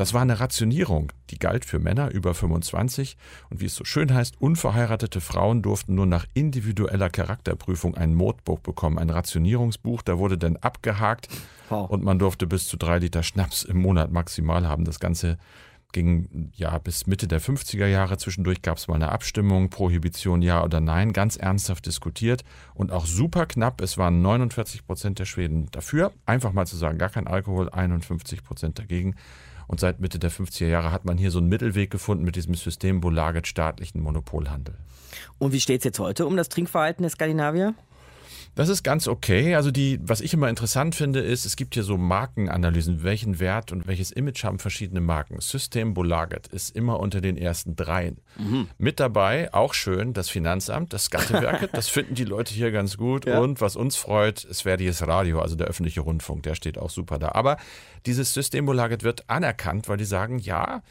Das 0.00 0.14
war 0.14 0.22
eine 0.22 0.40
Rationierung, 0.40 1.12
die 1.28 1.38
galt 1.38 1.66
für 1.66 1.78
Männer 1.78 2.10
über 2.10 2.32
25 2.32 3.18
und 3.50 3.60
wie 3.60 3.66
es 3.66 3.74
so 3.74 3.84
schön 3.84 4.14
heißt, 4.14 4.40
unverheiratete 4.40 5.20
Frauen 5.20 5.60
durften 5.60 5.94
nur 5.94 6.06
nach 6.06 6.24
individueller 6.32 7.10
Charakterprüfung 7.10 7.98
ein 7.98 8.14
Mordbuch 8.14 8.60
bekommen, 8.60 8.98
ein 8.98 9.10
Rationierungsbuch, 9.10 10.00
da 10.00 10.16
wurde 10.16 10.38
dann 10.38 10.56
abgehakt 10.56 11.28
wow. 11.68 11.90
und 11.90 12.02
man 12.02 12.18
durfte 12.18 12.46
bis 12.46 12.66
zu 12.66 12.78
drei 12.78 12.98
Liter 12.98 13.22
Schnaps 13.22 13.62
im 13.62 13.76
Monat 13.76 14.10
maximal 14.10 14.66
haben. 14.66 14.86
Das 14.86 15.00
Ganze 15.00 15.36
ging 15.92 16.50
ja 16.54 16.78
bis 16.78 17.06
Mitte 17.06 17.28
der 17.28 17.42
50er 17.42 17.86
Jahre. 17.86 18.16
Zwischendurch 18.16 18.62
gab 18.62 18.78
es 18.78 18.88
mal 18.88 18.94
eine 18.94 19.12
Abstimmung, 19.12 19.68
Prohibition 19.68 20.40
ja 20.40 20.64
oder 20.64 20.80
nein, 20.80 21.12
ganz 21.12 21.36
ernsthaft 21.36 21.84
diskutiert 21.84 22.42
und 22.72 22.90
auch 22.90 23.04
super 23.04 23.44
knapp. 23.44 23.82
Es 23.82 23.98
waren 23.98 24.22
49 24.22 24.86
Prozent 24.86 25.18
der 25.18 25.26
Schweden 25.26 25.70
dafür. 25.72 26.12
Einfach 26.24 26.54
mal 26.54 26.66
zu 26.66 26.78
sagen, 26.78 26.96
gar 26.96 27.10
kein 27.10 27.26
Alkohol, 27.26 27.68
51 27.68 28.42
Prozent 28.42 28.78
dagegen. 28.78 29.14
Und 29.70 29.78
seit 29.78 30.00
Mitte 30.00 30.18
der 30.18 30.32
50er 30.32 30.66
Jahre 30.66 30.90
hat 30.90 31.04
man 31.04 31.16
hier 31.16 31.30
so 31.30 31.38
einen 31.38 31.48
Mittelweg 31.48 31.92
gefunden 31.92 32.24
mit 32.24 32.34
diesem 32.34 32.54
Systembolaget 32.54 33.46
staatlichen 33.46 34.00
Monopolhandel. 34.00 34.74
Und 35.38 35.52
wie 35.52 35.60
steht 35.60 35.82
es 35.82 35.84
jetzt 35.84 36.00
heute 36.00 36.26
um 36.26 36.36
das 36.36 36.48
Trinkverhalten 36.48 37.04
der 37.04 37.10
Skandinavier? 37.10 37.74
Das 38.54 38.68
ist 38.68 38.82
ganz 38.82 39.08
okay. 39.08 39.54
Also 39.54 39.70
die, 39.70 39.98
was 40.02 40.20
ich 40.20 40.34
immer 40.34 40.48
interessant 40.48 40.94
finde, 40.94 41.20
ist, 41.20 41.44
es 41.44 41.56
gibt 41.56 41.74
hier 41.74 41.82
so 41.82 41.96
Markenanalysen, 41.96 43.02
welchen 43.02 43.38
Wert 43.40 43.72
und 43.72 43.86
welches 43.86 44.10
Image 44.10 44.44
haben 44.44 44.58
verschiedene 44.58 45.00
Marken. 45.00 45.40
Systembolaget 45.40 46.48
ist 46.48 46.74
immer 46.74 47.00
unter 47.00 47.20
den 47.20 47.36
ersten 47.36 47.76
dreien. 47.76 48.18
Mhm. 48.38 48.68
Mit 48.76 49.00
dabei, 49.00 49.52
auch 49.54 49.74
schön, 49.74 50.12
das 50.12 50.28
Finanzamt, 50.28 50.92
das 50.92 51.04
Skattewerket, 51.04 51.70
das 51.72 51.88
finden 51.88 52.14
die 52.14 52.24
Leute 52.24 52.52
hier 52.52 52.72
ganz 52.72 52.96
gut. 52.96 53.26
Ja. 53.26 53.38
Und 53.38 53.60
was 53.60 53.76
uns 53.76 53.96
freut, 53.96 54.44
es 54.44 54.64
wäre 54.64 54.76
dieses 54.76 55.06
Radio, 55.06 55.40
also 55.40 55.56
der 55.56 55.68
öffentliche 55.68 56.00
Rundfunk, 56.00 56.42
der 56.42 56.54
steht 56.54 56.76
auch 56.76 56.90
super 56.90 57.18
da. 57.18 57.32
Aber 57.32 57.56
dieses 58.06 58.34
Systembolaget 58.34 59.04
wird 59.04 59.28
anerkannt, 59.28 59.88
weil 59.88 59.96
die 59.96 60.04
sagen, 60.04 60.38
ja, 60.38 60.82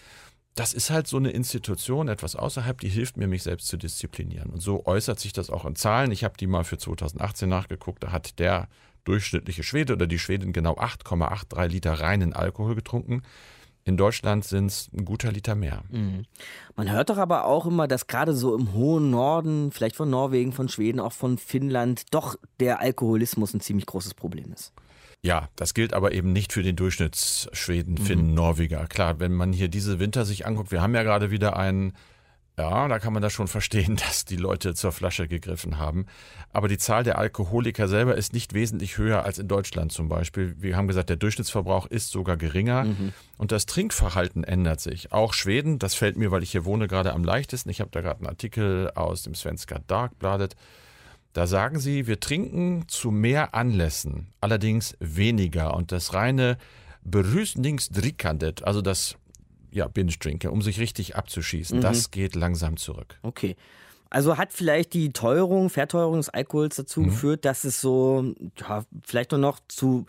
das 0.59 0.73
ist 0.73 0.89
halt 0.89 1.07
so 1.07 1.15
eine 1.15 1.29
Institution, 1.29 2.09
etwas 2.09 2.35
außerhalb, 2.35 2.81
die 2.81 2.89
hilft 2.89 3.15
mir, 3.15 3.27
mich 3.27 3.43
selbst 3.43 3.67
zu 3.67 3.77
disziplinieren. 3.77 4.49
Und 4.49 4.61
so 4.61 4.85
äußert 4.85 5.17
sich 5.17 5.31
das 5.31 5.49
auch 5.49 5.63
in 5.63 5.77
Zahlen. 5.77 6.11
Ich 6.11 6.25
habe 6.25 6.35
die 6.37 6.47
mal 6.47 6.65
für 6.65 6.77
2018 6.77 7.47
nachgeguckt. 7.47 8.03
Da 8.03 8.11
hat 8.11 8.39
der 8.39 8.67
durchschnittliche 9.05 9.63
Schwede 9.63 9.93
oder 9.93 10.05
die 10.05 10.19
Schwedin 10.19 10.51
genau 10.51 10.73
8,83 10.73 11.67
Liter 11.67 11.93
reinen 11.93 12.33
Alkohol 12.33 12.75
getrunken. 12.75 13.21
In 13.85 13.95
Deutschland 13.95 14.43
sind 14.43 14.65
es 14.65 14.89
ein 14.93 15.05
guter 15.05 15.31
Liter 15.31 15.55
mehr. 15.55 15.83
Mhm. 15.91 16.25
Man 16.75 16.91
hört 16.91 17.09
doch 17.09 17.17
aber 17.17 17.45
auch 17.45 17.65
immer, 17.65 17.87
dass 17.87 18.07
gerade 18.07 18.33
so 18.33 18.53
im 18.53 18.73
hohen 18.73 19.11
Norden, 19.11 19.71
vielleicht 19.71 19.95
von 19.95 20.09
Norwegen, 20.09 20.51
von 20.51 20.67
Schweden, 20.67 20.99
auch 20.99 21.13
von 21.13 21.37
Finnland, 21.37 22.13
doch 22.13 22.35
der 22.59 22.81
Alkoholismus 22.81 23.53
ein 23.53 23.61
ziemlich 23.61 23.85
großes 23.85 24.13
Problem 24.13 24.51
ist. 24.51 24.73
Ja, 25.21 25.49
das 25.55 25.73
gilt 25.73 25.93
aber 25.93 26.13
eben 26.13 26.31
nicht 26.31 26.53
für 26.53 26.63
den 26.63 26.77
Durchschnittsschweden, 26.77 27.97
Finnen, 27.97 28.29
mhm. 28.29 28.35
Norweger. 28.35 28.87
Klar, 28.87 29.19
wenn 29.19 29.33
man 29.33 29.51
hier 29.51 29.67
diese 29.67 29.99
Winter 29.99 30.23
sich 30.23 30.45
anguckt, 30.45 30.71
wir 30.71 30.81
haben 30.81 30.95
ja 30.95 31.03
gerade 31.03 31.29
wieder 31.29 31.57
einen, 31.57 31.91
ja, 32.57 32.87
da 32.87 32.99
kann 32.99 33.11
man 33.11 33.21
das 33.21 33.33
schon 33.33 33.49
verstehen, 33.49 33.95
dass 34.07 34.23
die 34.23 34.37
Leute 34.37 34.75
zur 34.75 34.93
Flasche 34.93 35.27
gegriffen 35.27 35.77
haben. 35.77 36.05
Aber 36.53 36.69
die 36.69 36.77
Zahl 36.77 37.03
der 37.03 37.17
Alkoholiker 37.17 37.89
selber 37.89 38.15
ist 38.15 38.31
nicht 38.31 38.53
wesentlich 38.53 38.97
höher 38.97 39.25
als 39.25 39.39
in 39.39 39.49
Deutschland 39.49 39.91
zum 39.91 40.07
Beispiel. 40.07 40.55
Wir 40.57 40.77
haben 40.77 40.87
gesagt, 40.87 41.09
der 41.09 41.17
Durchschnittsverbrauch 41.17 41.87
ist 41.87 42.11
sogar 42.11 42.37
geringer 42.37 42.85
mhm. 42.85 43.11
und 43.37 43.51
das 43.51 43.65
Trinkverhalten 43.65 44.45
ändert 44.45 44.79
sich. 44.79 45.11
Auch 45.11 45.33
Schweden, 45.33 45.79
das 45.79 45.95
fällt 45.95 46.15
mir, 46.15 46.31
weil 46.31 46.43
ich 46.43 46.51
hier 46.51 46.63
wohne, 46.63 46.87
gerade 46.87 47.11
am 47.11 47.25
leichtesten. 47.25 47.69
Ich 47.69 47.81
habe 47.81 47.91
da 47.91 47.99
gerade 47.99 48.19
einen 48.19 48.27
Artikel 48.27 48.89
aus 48.95 49.23
dem 49.23 49.35
Svenska 49.35 49.79
Darkbladet. 49.85 50.55
Da 51.33 51.47
sagen 51.47 51.79
sie, 51.79 52.07
wir 52.07 52.19
trinken 52.19 52.85
zu 52.87 53.11
mehr 53.11 53.53
Anlässen, 53.53 54.27
allerdings 54.41 54.95
weniger. 54.99 55.75
Und 55.75 55.91
das 55.91 56.13
reine 56.13 56.57
Berüsningsdrickandet, 57.03 58.63
also 58.63 58.81
das 58.81 59.15
ja, 59.71 59.87
Binge-Drinken, 59.87 60.49
um 60.49 60.61
sich 60.61 60.79
richtig 60.79 61.15
abzuschießen, 61.15 61.77
mhm. 61.77 61.81
das 61.81 62.11
geht 62.11 62.35
langsam 62.35 62.77
zurück. 62.77 63.19
Okay. 63.21 63.55
Also 64.09 64.37
hat 64.37 64.51
vielleicht 64.51 64.93
die 64.93 65.13
Teuerung, 65.13 65.69
Verteuerung 65.69 66.17
des 66.17 66.29
Alkohols 66.29 66.77
dazu 66.77 67.01
mhm. 67.01 67.05
geführt, 67.05 67.45
dass 67.45 67.63
es 67.63 67.79
so, 67.79 68.33
ja, 68.57 68.83
vielleicht 69.03 69.31
nur 69.31 69.39
noch 69.39 69.59
zu 69.67 70.07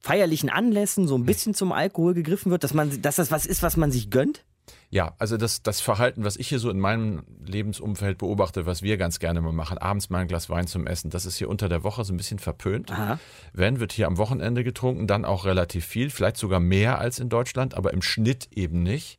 feierlichen 0.00 0.50
Anlässen 0.50 1.06
so 1.06 1.16
ein 1.16 1.24
bisschen 1.24 1.54
zum 1.54 1.70
Alkohol 1.70 2.14
gegriffen 2.14 2.50
wird, 2.50 2.64
dass 2.64 2.74
man, 2.74 3.00
dass 3.02 3.16
das 3.16 3.30
was 3.30 3.46
ist, 3.46 3.62
was 3.62 3.76
man 3.76 3.92
sich 3.92 4.10
gönnt? 4.10 4.44
Ja, 4.90 5.14
also 5.18 5.36
das, 5.36 5.62
das 5.62 5.80
Verhalten, 5.80 6.24
was 6.24 6.36
ich 6.36 6.48
hier 6.48 6.58
so 6.58 6.70
in 6.70 6.78
meinem 6.78 7.24
Lebensumfeld 7.44 8.18
beobachte, 8.18 8.66
was 8.66 8.82
wir 8.82 8.96
ganz 8.96 9.18
gerne 9.18 9.40
mal 9.40 9.52
machen, 9.52 9.78
abends 9.78 10.10
mal 10.10 10.18
ein 10.18 10.28
Glas 10.28 10.48
Wein 10.48 10.66
zum 10.66 10.86
Essen, 10.86 11.10
das 11.10 11.26
ist 11.26 11.36
hier 11.36 11.48
unter 11.48 11.68
der 11.68 11.84
Woche 11.84 12.04
so 12.04 12.12
ein 12.12 12.16
bisschen 12.16 12.38
verpönt. 12.38 12.90
Aha. 12.92 13.18
Wenn, 13.52 13.80
wird 13.80 13.92
hier 13.92 14.06
am 14.06 14.16
Wochenende 14.18 14.64
getrunken, 14.64 15.06
dann 15.06 15.24
auch 15.24 15.44
relativ 15.44 15.84
viel, 15.84 16.10
vielleicht 16.10 16.36
sogar 16.36 16.60
mehr 16.60 16.98
als 16.98 17.18
in 17.18 17.28
Deutschland, 17.28 17.74
aber 17.74 17.92
im 17.92 18.02
Schnitt 18.02 18.48
eben 18.52 18.82
nicht. 18.82 19.18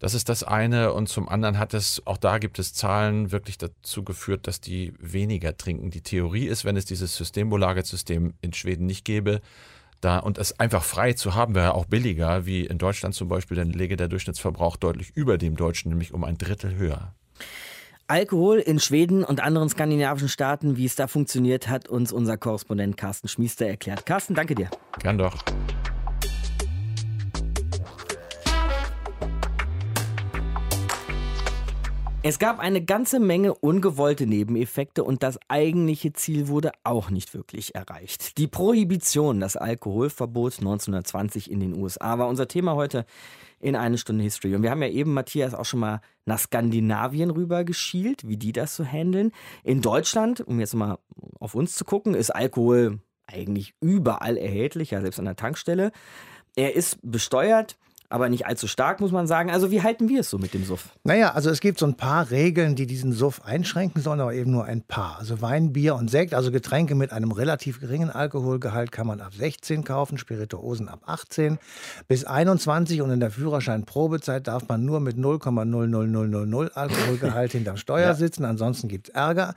Das 0.00 0.14
ist 0.14 0.30
das 0.30 0.42
eine. 0.42 0.94
Und 0.94 1.08
zum 1.08 1.28
anderen 1.28 1.58
hat 1.58 1.74
es, 1.74 2.02
auch 2.06 2.16
da 2.16 2.38
gibt 2.38 2.58
es 2.58 2.72
Zahlen, 2.72 3.32
wirklich 3.32 3.58
dazu 3.58 4.02
geführt, 4.02 4.46
dass 4.46 4.60
die 4.60 4.94
weniger 4.98 5.56
trinken. 5.56 5.90
Die 5.90 6.00
Theorie 6.00 6.46
ist, 6.46 6.64
wenn 6.64 6.76
es 6.76 6.86
dieses 6.86 7.16
Systembolaget-System 7.16 8.32
in 8.40 8.52
Schweden 8.54 8.86
nicht 8.86 9.04
gäbe, 9.04 9.42
da 10.00 10.18
und 10.18 10.38
es 10.38 10.58
einfach 10.58 10.82
frei 10.82 11.12
zu 11.12 11.34
haben, 11.34 11.54
wäre 11.54 11.74
auch 11.74 11.86
billiger, 11.86 12.46
wie 12.46 12.64
in 12.64 12.78
Deutschland 12.78 13.14
zum 13.14 13.28
Beispiel, 13.28 13.56
dann 13.56 13.70
läge 13.70 13.96
der 13.96 14.08
Durchschnittsverbrauch 14.08 14.76
deutlich 14.76 15.10
über 15.14 15.38
dem 15.38 15.56
deutschen, 15.56 15.90
nämlich 15.90 16.12
um 16.12 16.24
ein 16.24 16.38
Drittel 16.38 16.76
höher. 16.76 17.14
Alkohol 18.06 18.58
in 18.58 18.80
Schweden 18.80 19.22
und 19.22 19.40
anderen 19.40 19.68
skandinavischen 19.68 20.28
Staaten, 20.28 20.76
wie 20.76 20.84
es 20.84 20.96
da 20.96 21.06
funktioniert, 21.06 21.68
hat 21.68 21.88
uns 21.88 22.10
unser 22.12 22.36
Korrespondent 22.36 22.96
Carsten 22.96 23.28
Schmiester 23.28 23.66
erklärt. 23.66 24.04
Carsten, 24.04 24.34
danke 24.34 24.56
dir. 24.56 24.68
Gern 24.98 25.16
doch. 25.16 25.36
Es 32.22 32.38
gab 32.38 32.58
eine 32.58 32.84
ganze 32.84 33.18
Menge 33.18 33.54
ungewollte 33.54 34.26
Nebeneffekte 34.26 35.04
und 35.04 35.22
das 35.22 35.38
eigentliche 35.48 36.12
Ziel 36.12 36.48
wurde 36.48 36.72
auch 36.84 37.08
nicht 37.08 37.32
wirklich 37.32 37.74
erreicht. 37.74 38.36
Die 38.36 38.46
Prohibition, 38.46 39.40
das 39.40 39.56
Alkoholverbot 39.56 40.58
1920 40.58 41.50
in 41.50 41.60
den 41.60 41.74
USA 41.74 42.18
war 42.18 42.28
unser 42.28 42.46
Thema 42.46 42.74
heute 42.74 43.06
in 43.58 43.74
eine 43.74 43.96
Stunde 43.96 44.22
History. 44.22 44.54
Und 44.54 44.62
wir 44.62 44.70
haben 44.70 44.82
ja 44.82 44.88
eben, 44.88 45.14
Matthias, 45.14 45.54
auch 45.54 45.64
schon 45.64 45.80
mal 45.80 46.02
nach 46.26 46.38
Skandinavien 46.38 47.30
rüber 47.30 47.64
geschielt, 47.64 48.28
wie 48.28 48.36
die 48.36 48.52
das 48.52 48.76
so 48.76 48.84
handeln. 48.84 49.32
In 49.64 49.80
Deutschland, 49.80 50.42
um 50.42 50.60
jetzt 50.60 50.74
mal 50.74 50.98
auf 51.38 51.54
uns 51.54 51.74
zu 51.74 51.86
gucken, 51.86 52.12
ist 52.12 52.28
Alkohol 52.28 53.00
eigentlich 53.26 53.72
überall 53.80 54.36
erhältlich, 54.36 54.90
ja 54.90 55.00
selbst 55.00 55.20
an 55.20 55.24
der 55.24 55.36
Tankstelle. 55.36 55.90
Er 56.54 56.74
ist 56.74 56.98
besteuert 57.00 57.78
aber 58.10 58.28
nicht 58.28 58.46
allzu 58.46 58.66
stark, 58.66 59.00
muss 59.00 59.12
man 59.12 59.28
sagen. 59.28 59.50
Also 59.50 59.70
wie 59.70 59.82
halten 59.82 60.08
wir 60.08 60.20
es 60.20 60.30
so 60.30 60.36
mit 60.36 60.52
dem 60.52 60.64
Suff? 60.64 60.88
Naja, 61.04 61.32
also 61.32 61.48
es 61.48 61.60
gibt 61.60 61.78
so 61.78 61.86
ein 61.86 61.94
paar 61.94 62.30
Regeln, 62.30 62.74
die 62.74 62.86
diesen 62.86 63.12
Suff 63.12 63.42
einschränken 63.44 64.02
sollen, 64.02 64.20
aber 64.20 64.34
eben 64.34 64.50
nur 64.50 64.64
ein 64.64 64.82
paar. 64.82 65.16
Also 65.18 65.40
Wein, 65.40 65.72
Bier 65.72 65.94
und 65.94 66.10
Sekt, 66.10 66.34
also 66.34 66.50
Getränke 66.50 66.96
mit 66.96 67.12
einem 67.12 67.30
relativ 67.30 67.80
geringen 67.80 68.10
Alkoholgehalt 68.10 68.90
kann 68.90 69.06
man 69.06 69.20
ab 69.20 69.32
16 69.34 69.84
kaufen, 69.84 70.18
Spirituosen 70.18 70.88
ab 70.88 71.02
18 71.06 71.58
bis 72.08 72.24
21 72.24 73.00
und 73.00 73.10
in 73.12 73.20
der 73.20 73.30
Führerscheinprobezeit 73.30 74.48
darf 74.48 74.66
man 74.68 74.84
nur 74.84 74.98
mit 74.98 75.16
0,00000 75.16 76.72
Alkoholgehalt 76.72 77.52
hinterm 77.52 77.76
Steuer 77.76 78.08
ja. 78.08 78.14
sitzen, 78.14 78.44
ansonsten 78.44 78.88
gibt 78.88 79.08
es 79.08 79.14
Ärger. 79.14 79.54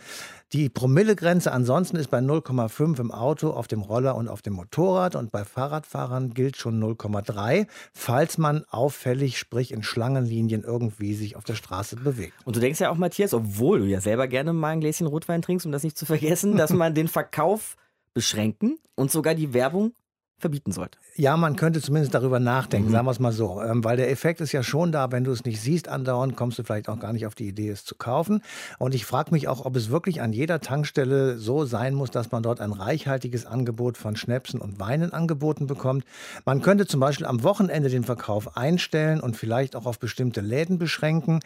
Die 0.53 0.69
Promillegrenze 0.69 1.51
ansonsten 1.51 1.97
ist 1.97 2.11
bei 2.11 2.19
0,5 2.19 2.99
im 2.99 3.11
Auto, 3.11 3.49
auf 3.49 3.67
dem 3.67 3.81
Roller 3.81 4.15
und 4.15 4.27
auf 4.27 4.43
dem 4.43 4.53
Motorrad 4.53 5.15
und 5.15 5.31
bei 5.31 5.45
Fahrradfahrern 5.45 6.35
gilt 6.35 6.57
schon 6.57 6.79
0,3, 6.79 7.65
falls 7.91 8.37
man 8.37 8.63
auffällig, 8.69 9.39
sprich 9.39 9.71
in 9.71 9.81
Schlangenlinien 9.81 10.63
irgendwie 10.63 11.15
sich 11.15 11.35
auf 11.35 11.43
der 11.43 11.55
Straße 11.55 11.95
bewegt. 11.95 12.33
Und 12.45 12.55
du 12.55 12.59
denkst 12.59 12.79
ja 12.79 12.91
auch, 12.91 12.97
Matthias, 12.97 13.33
obwohl 13.33 13.79
du 13.79 13.85
ja 13.85 13.99
selber 13.99 14.27
gerne 14.27 14.53
mal 14.53 14.69
ein 14.69 14.79
Gläschen 14.79 15.07
Rotwein 15.07 15.41
trinkst, 15.41 15.65
um 15.65 15.71
das 15.71 15.81
nicht 15.81 15.97
zu 15.97 16.05
vergessen, 16.05 16.55
dass 16.55 16.71
man 16.73 16.93
den 16.93 17.07
Verkauf 17.07 17.75
beschränken 18.13 18.77
und 18.93 19.09
sogar 19.09 19.33
die 19.33 19.55
Werbung 19.55 19.93
verbieten 20.43 20.71
sollte. 20.71 20.99
Ja, 21.15 21.37
man 21.37 21.55
könnte 21.55 21.81
zumindest 21.81 22.13
darüber 22.13 22.39
nachdenken, 22.39 22.89
mhm. 22.89 22.91
sagen 22.91 23.07
wir 23.07 23.11
es 23.11 23.19
mal 23.19 23.31
so. 23.31 23.61
Ähm, 23.61 23.83
weil 23.83 23.97
der 23.97 24.11
Effekt 24.11 24.41
ist 24.41 24.51
ja 24.51 24.61
schon 24.61 24.91
da, 24.91 25.11
wenn 25.11 25.23
du 25.23 25.31
es 25.31 25.45
nicht 25.45 25.61
siehst 25.61 25.87
andauernd, 25.87 26.35
kommst 26.35 26.59
du 26.59 26.63
vielleicht 26.63 26.89
auch 26.89 26.99
gar 26.99 27.13
nicht 27.13 27.25
auf 27.25 27.33
die 27.33 27.47
Idee, 27.47 27.69
es 27.69 27.85
zu 27.85 27.95
kaufen. 27.95 28.41
Und 28.77 28.93
ich 28.93 29.05
frage 29.05 29.31
mich 29.31 29.47
auch, 29.47 29.65
ob 29.65 29.75
es 29.75 29.89
wirklich 29.89 30.21
an 30.21 30.33
jeder 30.33 30.59
Tankstelle 30.59 31.37
so 31.37 31.65
sein 31.65 31.93
muss, 31.93 32.11
dass 32.11 32.31
man 32.31 32.43
dort 32.43 32.59
ein 32.59 32.73
reichhaltiges 32.73 33.45
Angebot 33.45 33.97
von 33.97 34.15
Schnäpsen 34.15 34.59
und 34.59 34.79
Weinen 34.79 35.13
angeboten 35.13 35.65
bekommt. 35.65 36.03
Man 36.45 36.61
könnte 36.61 36.85
zum 36.85 36.99
Beispiel 36.99 37.25
am 37.25 37.43
Wochenende 37.43 37.89
den 37.89 38.03
Verkauf 38.03 38.57
einstellen 38.57 39.21
und 39.21 39.37
vielleicht 39.37 39.75
auch 39.75 39.85
auf 39.85 39.99
bestimmte 39.99 40.41
Läden 40.41 40.77
beschränken. 40.77 41.39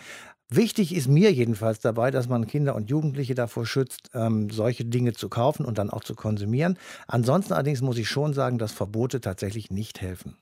Wichtig 0.49 0.95
ist 0.95 1.09
mir 1.09 1.33
jedenfalls 1.33 1.79
dabei, 1.79 2.09
dass 2.09 2.29
man 2.29 2.47
Kinder 2.47 2.75
und 2.75 2.89
Jugendliche 2.89 3.35
davor 3.35 3.65
schützt, 3.65 4.09
ähm, 4.13 4.49
solche 4.49 4.85
Dinge 4.85 5.11
zu 5.11 5.27
kaufen 5.27 5.65
und 5.65 5.77
dann 5.77 5.89
auch 5.89 6.05
zu 6.05 6.15
konsumieren. 6.15 6.77
Ansonsten 7.05 7.51
allerdings 7.51 7.81
muss 7.81 7.97
ich 7.97 8.07
schon 8.07 8.33
sagen, 8.33 8.57
dass 8.57 8.71
Verbote 8.71 9.19
tatsächlich 9.19 9.71
nicht 9.71 9.99
helfen. 9.99 10.37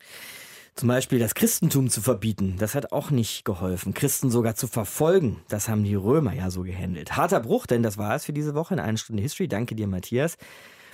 Zum 0.75 0.89
Beispiel 0.89 1.17
das 1.17 1.33
Christentum 1.33 1.89
zu 1.89 2.01
verbieten, 2.01 2.57
das 2.59 2.75
hat 2.75 2.91
auch 2.91 3.09
nicht 3.09 3.45
geholfen. 3.45 3.93
Christen 3.95 4.29
sogar 4.29 4.55
zu 4.55 4.67
verfolgen, 4.67 5.41
das 5.47 5.69
haben 5.69 5.83
die 5.83 5.95
Römer 5.95 6.33
ja 6.33 6.51
so 6.51 6.61
gehandelt. 6.61 7.17
Harter 7.17 7.39
Bruch, 7.39 7.65
denn 7.65 7.81
das 7.81 7.97
war 7.97 8.13
es 8.13 8.25
für 8.25 8.33
diese 8.33 8.53
Woche 8.53 8.75
in 8.75 8.79
einer 8.79 8.97
Stunde 8.97 9.23
History. 9.23 9.47
Danke 9.47 9.73
dir, 9.73 9.87
Matthias. 9.87 10.37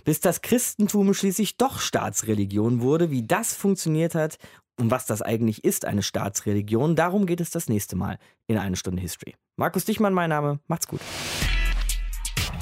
Bis 0.05 0.19
das 0.19 0.41
Christentum 0.41 1.13
schließlich 1.13 1.57
doch 1.57 1.79
Staatsreligion 1.79 2.81
wurde, 2.81 3.11
wie 3.11 3.23
das 3.25 3.53
funktioniert 3.53 4.15
hat 4.15 4.37
und 4.81 4.89
was 4.89 5.05
das 5.05 5.21
eigentlich 5.21 5.63
ist, 5.63 5.85
eine 5.85 6.01
Staatsreligion, 6.01 6.95
darum 6.95 7.27
geht 7.27 7.39
es 7.39 7.51
das 7.51 7.69
nächste 7.69 7.95
Mal 7.95 8.17
in 8.47 8.57
eine 8.57 8.75
Stunde 8.75 8.99
History. 8.99 9.35
Markus 9.55 9.85
Dichmann, 9.85 10.13
mein 10.13 10.31
Name. 10.31 10.59
Macht's 10.67 10.87
gut. 10.87 10.99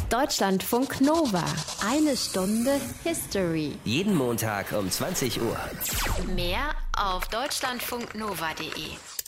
Deutschlandfunk 0.10 1.00
Nova. 1.00 1.46
Eine 1.88 2.18
Stunde 2.18 2.82
History. 3.04 3.72
Jeden 3.86 4.16
Montag 4.16 4.74
um 4.74 4.92
20 4.92 5.42
Uhr. 5.42 5.58
Mehr 6.36 6.72
auf 6.98 7.28
deutschlandfunknova.de. 7.30 9.19